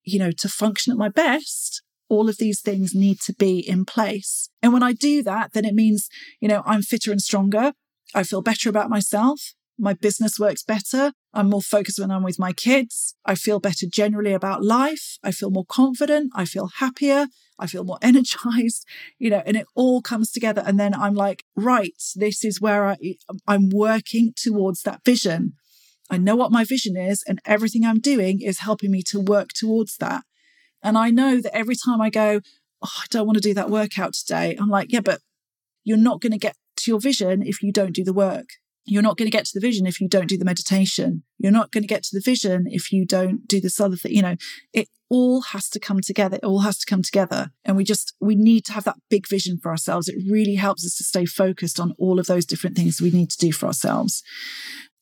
you 0.02 0.18
know, 0.18 0.32
to 0.32 0.48
function 0.48 0.92
at 0.92 0.98
my 0.98 1.08
best, 1.08 1.82
all 2.08 2.28
of 2.28 2.38
these 2.38 2.60
things 2.60 2.94
need 2.94 3.20
to 3.20 3.34
be 3.34 3.58
in 3.58 3.84
place. 3.84 4.50
And 4.62 4.72
when 4.72 4.82
I 4.82 4.92
do 4.92 5.22
that, 5.22 5.52
then 5.52 5.64
it 5.64 5.74
means, 5.74 6.08
you 6.40 6.48
know, 6.48 6.62
I'm 6.66 6.82
fitter 6.82 7.12
and 7.12 7.22
stronger. 7.22 7.72
I 8.14 8.22
feel 8.22 8.42
better 8.42 8.68
about 8.68 8.90
myself. 8.90 9.54
My 9.78 9.94
business 9.94 10.38
works 10.38 10.64
better. 10.64 11.12
I'm 11.32 11.50
more 11.50 11.62
focused 11.62 12.00
when 12.00 12.10
I'm 12.10 12.24
with 12.24 12.38
my 12.38 12.52
kids. 12.52 13.14
I 13.24 13.36
feel 13.36 13.60
better 13.60 13.86
generally 13.88 14.32
about 14.32 14.64
life. 14.64 15.18
I 15.22 15.30
feel 15.30 15.50
more 15.50 15.64
confident. 15.64 16.32
I 16.34 16.46
feel 16.46 16.68
happier. 16.78 17.28
I 17.58 17.66
feel 17.66 17.84
more 17.84 17.98
energized, 18.02 18.84
you 19.18 19.30
know, 19.30 19.42
and 19.46 19.56
it 19.56 19.66
all 19.74 20.02
comes 20.02 20.32
together. 20.32 20.62
And 20.66 20.78
then 20.80 20.94
I'm 20.94 21.14
like, 21.14 21.44
right, 21.56 21.94
this 22.16 22.44
is 22.44 22.60
where 22.60 22.88
I, 22.88 22.96
I'm 23.46 23.68
working 23.70 24.32
towards 24.36 24.82
that 24.82 25.04
vision. 25.04 25.52
I 26.10 26.16
know 26.16 26.36
what 26.36 26.52
my 26.52 26.64
vision 26.64 26.96
is, 26.96 27.22
and 27.28 27.38
everything 27.44 27.84
I'm 27.84 28.00
doing 28.00 28.40
is 28.40 28.60
helping 28.60 28.90
me 28.90 29.02
to 29.08 29.20
work 29.20 29.50
towards 29.52 29.98
that. 29.98 30.24
And 30.82 30.96
I 30.96 31.10
know 31.10 31.40
that 31.40 31.54
every 31.54 31.74
time 31.76 32.00
I 32.00 32.08
go, 32.08 32.40
oh, 32.82 32.90
I 32.96 33.04
don't 33.10 33.26
want 33.26 33.36
to 33.36 33.42
do 33.42 33.54
that 33.54 33.70
workout 33.70 34.14
today, 34.14 34.56
I'm 34.58 34.70
like, 34.70 34.90
yeah, 34.90 35.00
but 35.00 35.20
you're 35.84 35.98
not 35.98 36.20
going 36.20 36.32
to 36.32 36.38
get 36.38 36.56
to 36.78 36.90
your 36.90 37.00
vision 37.00 37.42
if 37.42 37.62
you 37.62 37.72
don't 37.72 37.94
do 37.94 38.04
the 38.04 38.12
work. 38.12 38.46
You're 38.88 39.02
not 39.02 39.16
going 39.16 39.26
to 39.26 39.36
get 39.36 39.44
to 39.46 39.52
the 39.54 39.60
vision 39.60 39.86
if 39.86 40.00
you 40.00 40.08
don't 40.08 40.28
do 40.28 40.38
the 40.38 40.44
meditation. 40.44 41.22
You're 41.38 41.52
not 41.52 41.70
going 41.70 41.82
to 41.82 41.88
get 41.88 42.02
to 42.04 42.10
the 42.12 42.22
vision 42.24 42.64
if 42.66 42.92
you 42.92 43.06
don't 43.06 43.46
do 43.46 43.60
this 43.60 43.80
other 43.80 43.96
thing. 43.96 44.12
You 44.12 44.22
know, 44.22 44.36
it 44.72 44.88
all 45.10 45.42
has 45.42 45.68
to 45.70 45.80
come 45.80 46.00
together. 46.00 46.36
It 46.36 46.44
all 46.44 46.60
has 46.60 46.78
to 46.78 46.86
come 46.86 47.02
together. 47.02 47.50
And 47.64 47.76
we 47.76 47.84
just, 47.84 48.14
we 48.20 48.34
need 48.34 48.64
to 48.66 48.72
have 48.72 48.84
that 48.84 48.96
big 49.08 49.28
vision 49.28 49.58
for 49.62 49.70
ourselves. 49.70 50.08
It 50.08 50.16
really 50.30 50.56
helps 50.56 50.84
us 50.84 50.96
to 50.96 51.04
stay 51.04 51.26
focused 51.26 51.78
on 51.78 51.94
all 51.98 52.18
of 52.18 52.26
those 52.26 52.44
different 52.44 52.76
things 52.76 53.00
we 53.00 53.10
need 53.10 53.30
to 53.30 53.38
do 53.38 53.52
for 53.52 53.66
ourselves 53.66 54.22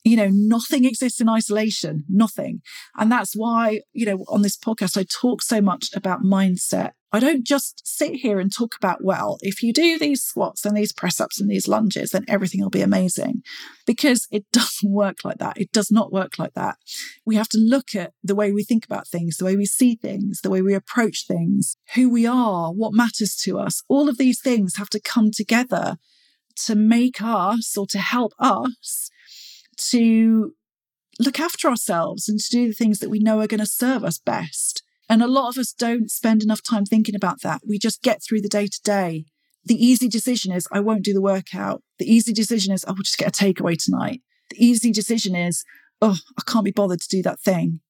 you 0.07 0.17
know, 0.17 0.29
nothing 0.31 0.85
exists 0.85 1.19
in 1.19 1.29
isolation, 1.29 2.03
nothing. 2.07 2.61
And 2.97 3.11
that's 3.11 3.33
why, 3.33 3.81
you 3.93 4.05
know, 4.05 4.25
on 4.29 4.41
this 4.41 4.57
podcast, 4.57 4.97
I 4.97 5.03
talk 5.03 5.41
so 5.41 5.61
much 5.61 5.89
about 5.95 6.21
mindset. 6.21 6.91
I 7.11 7.19
don't 7.19 7.45
just 7.45 7.81
sit 7.85 8.15
here 8.15 8.39
and 8.39 8.53
talk 8.53 8.75
about, 8.75 9.03
well, 9.03 9.37
if 9.41 9.63
you 9.63 9.71
do 9.71 9.97
these 9.97 10.21
squats 10.21 10.65
and 10.65 10.75
these 10.75 10.91
press 10.91 11.21
ups 11.21 11.39
and 11.39 11.49
these 11.49 11.67
lunges, 11.67 12.11
then 12.11 12.25
everything 12.27 12.61
will 12.61 12.69
be 12.69 12.81
amazing. 12.81 13.43
Because 13.85 14.27
it 14.29 14.45
doesn't 14.51 14.91
work 14.91 15.23
like 15.23 15.37
that. 15.37 15.57
It 15.57 15.71
does 15.71 15.89
not 15.89 16.11
work 16.11 16.37
like 16.37 16.53
that. 16.53 16.77
We 17.25 17.35
have 17.35 17.49
to 17.49 17.57
look 17.57 17.95
at 17.95 18.13
the 18.23 18.35
way 18.35 18.51
we 18.51 18.63
think 18.63 18.85
about 18.85 19.07
things, 19.07 19.37
the 19.37 19.45
way 19.45 19.55
we 19.55 19.65
see 19.65 19.95
things, 19.95 20.41
the 20.41 20.49
way 20.49 20.61
we 20.61 20.73
approach 20.73 21.25
things, 21.27 21.77
who 21.95 22.09
we 22.09 22.27
are, 22.27 22.73
what 22.73 22.93
matters 22.93 23.35
to 23.43 23.57
us. 23.57 23.81
All 23.87 24.09
of 24.09 24.17
these 24.17 24.41
things 24.41 24.75
have 24.75 24.89
to 24.89 25.01
come 25.01 25.31
together 25.31 25.97
to 26.65 26.75
make 26.75 27.21
us 27.21 27.77
or 27.77 27.85
to 27.87 27.99
help 27.99 28.33
us 28.39 29.09
to 29.89 30.53
look 31.19 31.39
after 31.39 31.67
ourselves 31.67 32.29
and 32.29 32.39
to 32.39 32.49
do 32.49 32.67
the 32.67 32.73
things 32.73 32.99
that 32.99 33.09
we 33.09 33.19
know 33.19 33.39
are 33.39 33.47
going 33.47 33.59
to 33.59 33.65
serve 33.65 34.03
us 34.03 34.19
best. 34.19 34.83
And 35.09 35.23
a 35.23 35.27
lot 35.27 35.49
of 35.49 35.57
us 35.57 35.71
don't 35.71 36.11
spend 36.11 36.43
enough 36.43 36.61
time 36.61 36.85
thinking 36.85 37.15
about 37.15 37.41
that. 37.41 37.61
We 37.67 37.79
just 37.79 38.01
get 38.01 38.21
through 38.21 38.41
the 38.41 38.49
day 38.49 38.67
to 38.67 38.81
day. 38.83 39.25
The 39.63 39.75
easy 39.83 40.07
decision 40.07 40.51
is, 40.51 40.67
I 40.71 40.79
won't 40.79 41.03
do 41.03 41.13
the 41.13 41.21
workout. 41.21 41.81
The 41.99 42.11
easy 42.11 42.33
decision 42.33 42.73
is, 42.73 42.85
I 42.85 42.91
will 42.91 43.03
just 43.03 43.17
get 43.17 43.29
a 43.29 43.43
takeaway 43.43 43.77
tonight. 43.77 44.21
The 44.49 44.63
easy 44.63 44.91
decision 44.91 45.35
is, 45.35 45.63
oh, 46.01 46.17
I 46.37 46.41
can't 46.45 46.65
be 46.65 46.71
bothered 46.71 47.01
to 47.01 47.07
do 47.09 47.21
that 47.23 47.39
thing. 47.39 47.81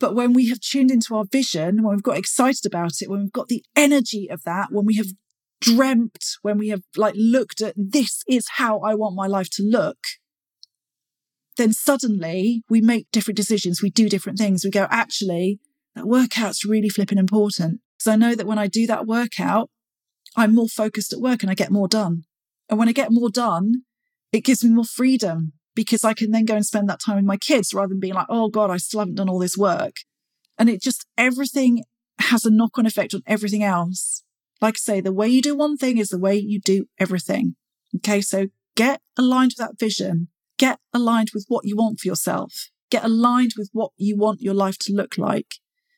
But 0.00 0.14
when 0.14 0.32
we 0.32 0.48
have 0.48 0.60
tuned 0.60 0.90
into 0.90 1.14
our 1.16 1.24
vision, 1.24 1.82
when 1.82 1.94
we've 1.94 2.02
got 2.02 2.18
excited 2.18 2.66
about 2.66 3.00
it, 3.00 3.08
when 3.08 3.20
we've 3.20 3.32
got 3.32 3.48
the 3.48 3.64
energy 3.74 4.28
of 4.30 4.42
that, 4.44 4.68
when 4.70 4.84
we 4.84 4.96
have 4.96 5.06
dreamt, 5.60 6.24
when 6.42 6.58
we 6.58 6.68
have 6.68 6.82
like 6.96 7.14
looked 7.16 7.62
at 7.62 7.74
this 7.76 8.22
is 8.28 8.46
how 8.56 8.80
I 8.80 8.94
want 8.94 9.16
my 9.16 9.26
life 9.26 9.48
to 9.52 9.62
look, 9.62 9.98
then 11.56 11.72
suddenly 11.72 12.62
we 12.68 12.80
make 12.80 13.10
different 13.12 13.36
decisions. 13.36 13.82
We 13.82 13.90
do 13.90 14.08
different 14.08 14.38
things. 14.38 14.64
We 14.64 14.70
go, 14.70 14.86
actually, 14.90 15.60
that 15.94 16.06
workout's 16.06 16.64
really 16.64 16.88
flipping 16.88 17.18
important. 17.18 17.80
Because 17.96 18.12
I 18.12 18.16
know 18.16 18.34
that 18.34 18.46
when 18.46 18.58
I 18.58 18.66
do 18.66 18.86
that 18.86 19.06
workout, 19.06 19.70
I'm 20.36 20.54
more 20.54 20.68
focused 20.68 21.12
at 21.12 21.20
work 21.20 21.42
and 21.42 21.50
I 21.50 21.54
get 21.54 21.70
more 21.70 21.88
done. 21.88 22.24
And 22.68 22.78
when 22.78 22.88
I 22.88 22.92
get 22.92 23.12
more 23.12 23.30
done, 23.30 23.82
it 24.32 24.44
gives 24.44 24.64
me 24.64 24.70
more 24.70 24.84
freedom 24.84 25.52
because 25.74 26.04
I 26.04 26.14
can 26.14 26.30
then 26.30 26.44
go 26.44 26.56
and 26.56 26.66
spend 26.66 26.88
that 26.88 27.00
time 27.00 27.16
with 27.16 27.24
my 27.24 27.36
kids 27.36 27.72
rather 27.72 27.88
than 27.88 28.00
being 28.00 28.14
like, 28.14 28.26
oh 28.28 28.48
God, 28.48 28.70
I 28.70 28.78
still 28.78 29.00
haven't 29.00 29.16
done 29.16 29.28
all 29.28 29.38
this 29.38 29.56
work. 29.56 29.94
And 30.58 30.68
it 30.68 30.82
just, 30.82 31.06
everything 31.16 31.84
has 32.18 32.44
a 32.44 32.50
knock 32.50 32.78
on 32.78 32.86
effect 32.86 33.14
on 33.14 33.22
everything 33.26 33.62
else. 33.62 34.22
Like 34.60 34.74
I 34.74 34.78
say, 34.78 35.00
the 35.00 35.12
way 35.12 35.28
you 35.28 35.42
do 35.42 35.56
one 35.56 35.76
thing 35.76 35.98
is 35.98 36.08
the 36.08 36.18
way 36.18 36.36
you 36.36 36.60
do 36.60 36.86
everything. 36.98 37.56
Okay. 37.96 38.20
So 38.20 38.46
get 38.76 39.00
aligned 39.16 39.52
with 39.56 39.68
that 39.68 39.78
vision 39.78 40.28
Get 40.58 40.78
aligned 40.92 41.30
with 41.34 41.44
what 41.48 41.64
you 41.64 41.76
want 41.76 42.00
for 42.00 42.08
yourself. 42.08 42.70
Get 42.90 43.04
aligned 43.04 43.52
with 43.56 43.70
what 43.72 43.90
you 43.96 44.16
want 44.16 44.40
your 44.40 44.54
life 44.54 44.78
to 44.80 44.92
look 44.92 45.18
like. 45.18 45.54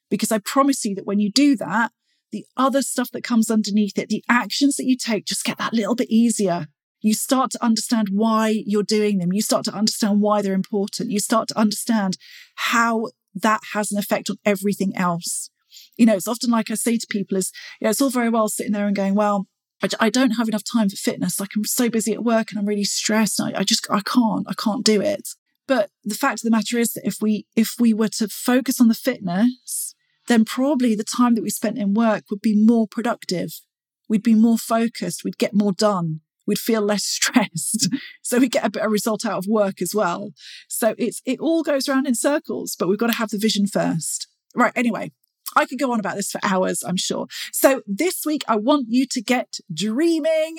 Because 0.09 0.33
I 0.33 0.39
promise 0.39 0.85
you 0.85 0.95
that 0.95 1.07
when 1.07 1.19
you 1.19 1.31
do 1.31 1.57
that, 1.57 1.93
the 2.33 2.45
other 2.57 2.83
stuff 2.83 3.11
that 3.13 3.25
comes 3.25 3.51
underneath 3.51 3.99
it, 3.99 4.09
the 4.09 4.25
actions 4.29 4.77
that 4.77 4.87
you 4.87 4.97
take 4.97 5.27
just 5.27 5.45
get 5.45 5.59
that 5.59 5.73
little 5.73 5.95
bit 5.95 6.11
easier. 6.11 6.67
You 7.01 7.15
start 7.15 7.51
to 7.53 7.65
understand 7.65 8.09
why 8.13 8.63
you're 8.67 8.83
doing 8.83 9.19
them. 9.19 9.33
You 9.33 9.43
start 9.43 9.65
to 9.67 9.75
understand 9.75 10.21
why 10.21 10.43
they're 10.43 10.55
important. 10.55 11.11
You 11.11 11.21
start 11.21 11.49
to 11.49 11.59
understand 11.59 12.17
how 12.57 13.09
that 13.35 13.61
has 13.75 13.93
an 13.93 13.99
effect 13.99 14.31
on 14.31 14.37
everything 14.45 14.97
else. 14.97 15.51
You 15.97 16.07
know, 16.07 16.15
it's 16.15 16.29
often 16.29 16.51
like 16.51 16.71
I 16.71 16.75
say 16.75 16.97
to 16.97 17.07
people 17.09 17.37
is, 17.37 17.53
you 17.81 17.85
know, 17.85 17.91
it's 17.91 18.01
all 18.01 18.11
very 18.11 18.31
well 18.31 18.49
sitting 18.49 18.73
there 18.73 18.87
and 18.87 18.97
going, 18.97 19.15
well, 19.15 19.47
I, 19.83 19.89
I 20.01 20.11
don't 20.11 20.33
have 20.33 20.49
enough 20.49 20.65
time 20.65 20.89
for 20.89 20.97
fitness. 20.97 21.41
Like 21.41 21.51
I'm 21.57 21.65
so 21.65 21.89
busy 21.89 22.13
at 22.13 22.25
work 22.25 22.51
and 22.51 22.59
I'm 22.59 22.67
really 22.67 22.85
stressed. 22.85 23.41
I, 23.41 23.53
I 23.57 23.65
just, 23.65 23.87
I 23.91 24.01
can't, 24.01 24.47
I 24.49 24.55
can't 24.55 24.85
do 24.85 25.01
it. 25.01 25.29
But 25.67 25.91
the 26.05 26.15
fact 26.15 26.41
of 26.41 26.43
the 26.45 26.51
matter 26.51 26.79
is 26.79 26.93
that 26.93 27.07
if 27.07 27.17
we, 27.21 27.47
if 27.57 27.75
we 27.79 27.93
were 27.93 28.09
to 28.09 28.29
focus 28.29 28.81
on 28.81 28.89
the 28.89 28.95
fitness, 28.95 29.95
then 30.29 30.45
probably 30.45 30.95
the 30.95 31.05
time 31.05 31.35
that 31.35 31.43
we 31.43 31.51
spent 31.51 31.79
in 31.79 31.95
work 31.95 32.25
would 32.31 32.41
be 32.41 32.57
more 32.57 32.87
productive. 32.87 33.61
We'd 34.09 34.23
be 34.23 34.35
more 34.35 34.59
focused. 34.59 35.25
We'd 35.25 35.39
get 35.39 35.55
more 35.55 35.73
done. 35.73 36.21
We'd 36.47 36.59
feel 36.59 36.83
less 36.83 37.05
stressed. 37.05 37.89
so 38.23 38.39
we 38.39 38.49
get 38.49 38.65
a 38.65 38.71
better 38.71 38.89
result 38.89 39.27
out 39.27 39.39
of 39.39 39.47
work 39.49 39.83
as 39.83 39.95
well. 39.95 40.33
So 40.69 40.95
it's, 40.99 41.21
it 41.25 41.41
all 41.41 41.63
goes 41.63 41.89
around 41.89 42.07
in 42.07 42.15
circles, 42.15 42.77
but 42.79 42.89
we've 42.89 42.99
got 42.99 43.09
to 43.09 43.15
have 43.15 43.31
the 43.31 43.39
vision 43.39 43.67
first. 43.67 44.29
Right. 44.55 44.73
Anyway, 44.77 45.13
I 45.57 45.67
could 45.67 45.79
go 45.79 45.93
on 45.93 46.01
about 46.01 46.17
this 46.17 46.31
for 46.31 46.41
hours, 46.43 46.85
I'm 46.87 46.97
sure. 46.97 47.27
So 47.53 47.83
this 47.87 48.25
week, 48.25 48.45
I 48.47 48.57
want 48.57 48.87
you 48.89 49.07
to 49.07 49.23
get 49.23 49.59
dreaming, 49.73 50.59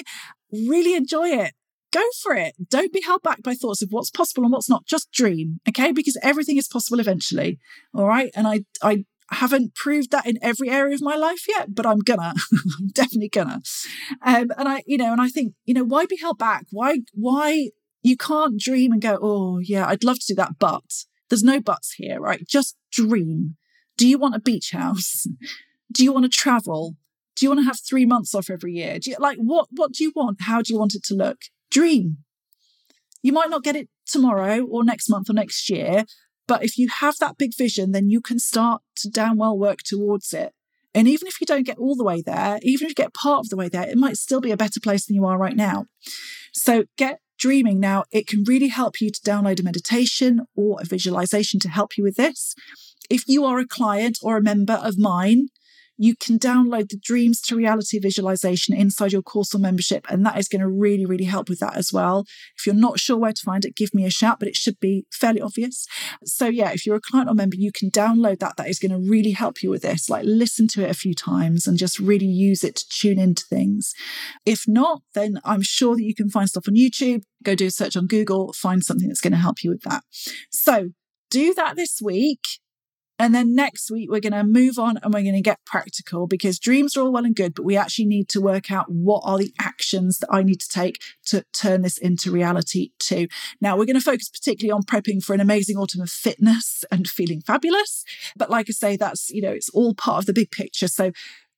really 0.51 0.95
enjoy 0.95 1.29
it. 1.29 1.53
Go 1.93 2.03
for 2.21 2.33
it. 2.36 2.55
Don't 2.69 2.91
be 2.91 3.01
held 3.01 3.21
back 3.21 3.41
by 3.41 3.53
thoughts 3.53 3.81
of 3.81 3.89
what's 3.91 4.10
possible 4.10 4.43
and 4.43 4.51
what's 4.51 4.69
not. 4.69 4.86
Just 4.86 5.12
dream, 5.12 5.62
okay? 5.69 5.93
Because 5.93 6.17
everything 6.21 6.57
is 6.57 6.67
possible 6.67 6.99
eventually. 6.99 7.60
All 7.93 8.07
right. 8.07 8.29
And 8.36 8.47
I, 8.47 8.65
I, 8.81 9.05
haven't 9.29 9.75
proved 9.75 10.12
that 10.12 10.25
in 10.25 10.39
every 10.41 10.69
area 10.69 10.95
of 10.95 11.01
my 11.01 11.17
life 11.17 11.49
yet, 11.49 11.75
but 11.75 11.86
I'm 11.86 11.99
gonna. 11.99 12.33
I'm 12.79 12.88
definitely 12.93 13.27
gonna. 13.27 13.62
Um, 14.21 14.51
and 14.57 14.69
I, 14.69 14.83
you 14.88 14.97
know, 14.97 15.12
and 15.12 15.19
I 15.19 15.27
think, 15.27 15.53
you 15.65 15.73
know, 15.73 15.83
why 15.83 16.05
be 16.05 16.15
held 16.15 16.38
back? 16.38 16.65
Why, 16.71 16.99
why 17.13 17.71
you 18.03 18.15
can't 18.15 18.57
dream 18.57 18.93
and 18.93 19.01
go, 19.01 19.19
oh 19.21 19.60
yeah, 19.60 19.86
I'd 19.86 20.05
love 20.05 20.19
to 20.19 20.25
do 20.27 20.36
that, 20.36 20.57
but 20.60 21.03
there's 21.29 21.43
no 21.43 21.60
buts 21.60 21.93
here, 21.97 22.19
right? 22.21 22.47
Just 22.47 22.77
dream. 22.91 23.57
Do 23.97 24.07
you 24.07 24.17
want 24.17 24.36
a 24.36 24.39
beach 24.39 24.71
house? 24.71 25.27
Do 25.91 26.03
you 26.03 26.13
want 26.13 26.25
to 26.25 26.29
travel? 26.29 26.95
Do 27.36 27.45
you 27.45 27.49
want 27.49 27.62
to 27.62 27.65
have 27.65 27.79
three 27.79 28.05
months 28.05 28.33
off 28.33 28.49
every 28.49 28.73
year? 28.73 28.99
Do 28.99 29.12
you 29.12 29.17
like 29.19 29.38
what 29.38 29.67
what 29.71 29.93
do 29.93 30.03
you 30.03 30.12
want? 30.15 30.41
How 30.41 30.62
do 30.62 30.73
you 30.73 30.79
want 30.79 30.95
it 30.95 31.03
to 31.03 31.13
look? 31.13 31.38
Dream. 31.69 32.17
You 33.21 33.31
might 33.31 33.49
not 33.49 33.63
get 33.63 33.75
it 33.75 33.89
tomorrow 34.05 34.62
or 34.65 34.83
next 34.83 35.10
month 35.10 35.29
or 35.29 35.33
next 35.33 35.69
year, 35.69 36.05
but 36.47 36.63
if 36.63 36.77
you 36.77 36.88
have 36.88 37.17
that 37.19 37.38
big 37.38 37.55
vision, 37.55 37.91
then 37.91 38.10
you 38.10 38.21
can 38.21 38.39
start 38.39 38.81
to 38.97 39.10
damn 39.10 39.38
well 39.38 39.57
work 39.57 39.79
towards 39.83 40.33
it. 40.33 40.53
And 40.95 41.07
even 41.07 41.27
if 41.27 41.39
you 41.39 41.45
don't 41.45 41.65
get 41.65 41.77
all 41.77 41.95
the 41.95 42.03
way 42.03 42.21
there, 42.21 42.60
even 42.63 42.86
if 42.86 42.91
you 42.91 42.95
get 42.95 43.13
part 43.13 43.41
of 43.41 43.49
the 43.49 43.57
way 43.57 43.69
there, 43.69 43.88
it 43.88 43.97
might 43.97 44.17
still 44.17 44.41
be 44.41 44.51
a 44.51 44.57
better 44.57 44.79
place 44.79 45.05
than 45.05 45.15
you 45.15 45.25
are 45.25 45.38
right 45.38 45.55
now. 45.55 45.86
So 46.53 46.86
get 46.97 47.19
dreaming. 47.38 47.79
Now, 47.79 48.05
it 48.12 48.27
can 48.27 48.43
really 48.43 48.69
help 48.69 48.99
you 48.99 49.12
to 49.12 49.21
download 49.21 49.60
a 49.60 49.63
meditation 49.63 50.47
or 50.55 50.79
a 50.81 50.86
visualization 50.86 51.60
to 51.62 51.69
help 51.69 51.97
you 51.97 52.03
with 52.03 52.15
this. 52.15 52.55
If 53.10 53.24
you 53.28 53.46
are 53.46 53.60
a 53.60 53.67
client 53.67 54.17
or 54.22 54.38
a 54.38 54.41
member 54.41 54.74
of 54.74 54.98
mine, 54.98 55.48
you 55.98 56.15
can 56.15 56.38
download 56.38 56.89
the 56.89 57.00
Dreams 57.02 57.41
to 57.41 57.56
Reality 57.56 58.00
visualization 58.00 58.76
inside 58.76 59.12
your 59.12 59.24
course 59.24 59.54
or 59.54 59.58
membership. 59.58 60.06
And 60.10 60.26
that 60.26 60.38
is 60.38 60.48
going 60.48 60.62
to 60.62 60.67
really, 60.67 61.06
really 61.06 61.26
help 61.26 61.50
with 61.50 61.60
that 61.60 61.76
as 61.76 61.91
well. 61.91 62.26
If 62.56 62.65
you're 62.65 62.76
not 62.76 63.00
sure 63.00 63.17
where 63.17 63.34
to 63.34 63.41
find 63.43 63.65
it, 63.65 63.76
give 63.76 63.93
me 63.93 64.06
a 64.06 64.12
shout, 64.12 64.39
but 64.39 64.48
it 64.48 64.56
should 64.56 64.80
be 64.80 65.06
fairly 65.12 65.41
obvious. 65.41 65.88
So, 66.24 66.46
yeah, 66.48 66.72
if 66.72 66.86
you're 66.86 66.98
a 66.98 67.02
client 67.02 67.30
or 67.30 67.34
member, 67.34 67.56
you 67.58 67.72
can 67.72 67.89
download 67.89 68.39
that. 68.39 68.58
That 68.58 68.70
is 68.70 68.80
going 68.80 68.91
to 68.91 69.10
really 69.10 69.32
help 69.32 69.63
you 69.63 69.72
with 69.72 69.82
this. 69.82 70.10
Like, 70.10 70.24
listen 70.26 70.67
to 70.70 70.84
it 70.84 70.91
a 70.91 70.96
few 70.96 71.15
times 71.15 71.65
and 71.65 71.78
just 71.78 72.00
really 72.00 72.28
use 72.28 72.63
it 72.63 72.76
to 72.76 72.86
tune 72.89 73.17
into 73.17 73.43
things. 73.50 73.93
If 74.46 74.65
not, 74.67 75.02
then 75.15 75.39
I'm 75.43 75.63
sure 75.63 75.96
that 75.96 76.04
you 76.04 76.13
can 76.13 76.30
find 76.30 76.48
stuff 76.48 76.67
on 76.67 76.76
YouTube. 76.76 77.24
Go 77.43 77.56
do 77.56 77.67
a 77.67 77.72
search 77.72 77.98
on 77.98 78.08
Google, 78.08 78.54
find 78.54 78.84
something 78.84 79.08
that's 79.08 79.22
going 79.22 79.34
to 79.34 79.38
help 79.38 79.63
you 79.63 79.72
with 79.72 79.82
that. 79.82 80.04
So, 80.52 80.89
do 81.30 81.54
that 81.56 81.76
this 81.76 82.00
week. 82.02 82.41
And 83.19 83.34
then 83.34 83.56
next 83.56 83.89
week, 83.89 84.12
we're 84.12 84.19
going 84.19 84.34
to 84.34 84.43
move 84.43 84.77
on 84.77 84.97
and 84.97 85.13
we're 85.13 85.23
going 85.23 85.34
to 85.34 85.41
get 85.41 85.65
practical 85.65 86.27
because 86.27 86.60
dreams 86.60 86.95
are 86.95 87.01
all 87.01 87.12
well 87.12 87.25
and 87.25 87.36
good, 87.36 87.56
but 87.56 87.65
we 87.65 87.75
actually 87.75 88.06
need 88.06 88.30
to 88.30 88.41
work 88.41 88.71
out 88.71 88.86
what 88.89 89.21
are 89.25 89.39
the 89.39 89.53
actions 89.60 90.19
that 90.19 90.30
I 90.32 90.43
need 90.43 90.60
to 90.62 90.69
take 90.69 91.01
to 91.27 91.43
turn 91.51 91.82
this 91.82 91.97
into 91.97 92.32
reality 92.32 92.91
too. 92.99 93.27
Now, 93.60 93.75
we're 93.75 93.86
going 93.86 93.95
to 93.95 94.01
focus 94.01 94.30
particularly 94.30 94.71
on 94.71 94.84
prepping 94.84 95.23
for 95.23 95.34
an 95.34 95.41
amazing 95.41 95.77
autumn 95.77 96.01
of 96.01 96.10
fitness 96.10 96.84
and 96.91 97.08
feeling 97.08 97.41
fabulous. 97.41 98.03
But 98.36 98.51
like 98.51 98.67
I 98.69 98.73
say, 98.73 98.97
that's, 98.97 99.30
you 99.32 99.41
know, 99.41 99.51
it's 99.51 99.69
all 99.69 99.95
part 99.95 100.19
of 100.19 100.25
the 100.27 100.34
big 100.34 100.51
picture. 100.51 100.88
So 100.88 101.12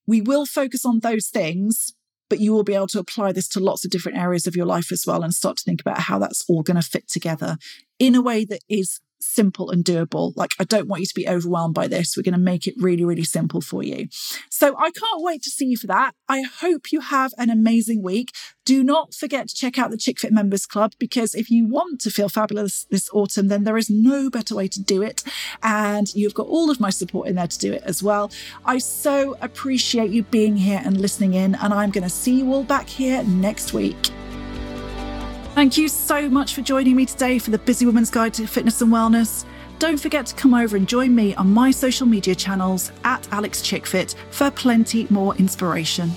we 0.08 0.22
will 0.22 0.45
focus 0.45 0.86
on 0.86 1.00
those 1.02 1.28
things 1.28 1.93
but 2.30 2.39
you 2.39 2.54
will 2.54 2.63
be 2.63 2.76
able 2.76 2.88
to 2.88 3.00
apply 3.00 3.32
this 3.32 3.48
to 3.50 3.60
lots 3.60 3.84
of 3.84 3.91
different 3.91 4.17
areas 4.17 4.45
of 4.45 4.56
your 4.56 4.65
life 4.65 4.91
as 4.91 5.06
well 5.06 5.24
and 5.24 5.34
start 5.34 5.58
to 5.58 5.63
think 5.63 5.82
about 5.82 6.02
how 6.02 6.19
that's 6.19 6.45
all 6.48 6.62
going 6.62 6.80
to 6.80 6.88
fit 6.88 7.08
together 7.08 7.58
in 7.98 8.15
a 8.15 8.22
way 8.22 8.45
that 8.45 8.62
is 8.69 9.02
simple 9.20 9.70
and 9.70 9.84
doable. 9.84 10.34
Like, 10.36 10.52
I 10.60 10.64
don't 10.64 10.88
want 10.88 11.02
you 11.02 11.08
to 11.08 11.14
be 11.16 11.28
overwhelmed 11.28 11.74
by 11.74 11.88
this. 11.88 12.16
We're 12.16 12.24
going 12.24 12.34
to 12.34 12.40
make 12.40 12.68
it 12.68 12.76
really, 12.78 13.06
really 13.06 13.24
simple 13.24 13.62
for 13.62 13.84
you. 13.84 14.08
So 14.50 14.76
I 14.78 14.92
can't 14.92 15.22
wait 15.22 15.42
to 15.44 15.50
see 15.50 15.66
you 15.66 15.78
for 15.78 15.88
that. 15.88 16.14
I 16.28 16.42
hope 16.42 16.92
you 16.92 17.02
have 17.02 17.34
an 17.38 17.50
amazing 17.50 18.02
week. 18.02 18.32
Do 18.66 18.84
not 18.84 19.14
forget 19.14 19.48
to 19.50 19.56
check 19.56 19.80
out 19.80 19.90
the 19.90 19.98
ChickFit 19.98 20.32
Members 20.32 20.66
Club 20.66 20.94
because 21.00 21.34
if 21.34 21.50
you 21.50 21.68
want 21.68 22.02
to 22.02 22.12
feel 22.12 22.30
fabulous 22.30 22.86
this 22.92 23.10
autumn, 23.14 23.48
then 23.48 23.64
there 23.64 23.78
is 23.78 23.90
no 23.90 24.30
better 24.30 24.56
way 24.56 24.68
to 24.68 24.82
do 24.82 25.02
it. 25.02 25.24
And 25.64 26.14
you've 26.14 26.36
got 26.36 26.48
all 26.48 26.70
of 26.70 26.80
my 26.80 26.90
support 26.90 27.28
in 27.28 27.36
there 27.36 27.48
to 27.48 27.60
do 27.60 27.74
it 27.74 27.84
as 27.84 28.04
well. 28.04 28.32
I 28.66 28.78
so 28.78 29.38
appreciate 29.42 30.12
you 30.12 30.24
being 30.24 30.56
here 30.56 30.82
and 30.84 31.00
listening 31.02 31.34
in. 31.34 31.56
And 31.56 31.74
I'm 31.74 31.90
going 31.90 32.04
to 32.04 32.10
see 32.10 32.38
you 32.40 32.54
all 32.54 32.64
back 32.64 32.88
here 32.88 33.24
next 33.24 33.74
week. 33.74 34.12
Thank 35.60 35.78
you 35.78 35.89
so 35.89 36.30
much 36.30 36.54
for 36.54 36.62
joining 36.62 36.95
me 36.95 37.06
today 37.06 37.38
for 37.38 37.52
the 37.52 37.58
Busy 37.58 37.86
Woman's 37.86 38.10
Guide 38.10 38.34
to 38.36 38.48
Fitness 38.48 38.82
and 38.82 38.93
Wellness. 38.93 39.43
Don't 39.78 40.00
forget 40.00 40.26
to 40.28 40.36
come 40.36 40.54
over 40.54 40.78
and 40.78 40.88
join 40.88 41.13
me 41.13 41.36
on 41.36 41.54
my 41.54 41.69
social 41.69 42.08
media 42.08 42.34
channels 42.34 42.93
at 43.04 43.28
Alex 43.34 43.62
Chickfit 43.62 44.15
for 44.32 44.50
plenty 44.52 45.06
more 45.10 45.36
inspiration. 45.36 46.12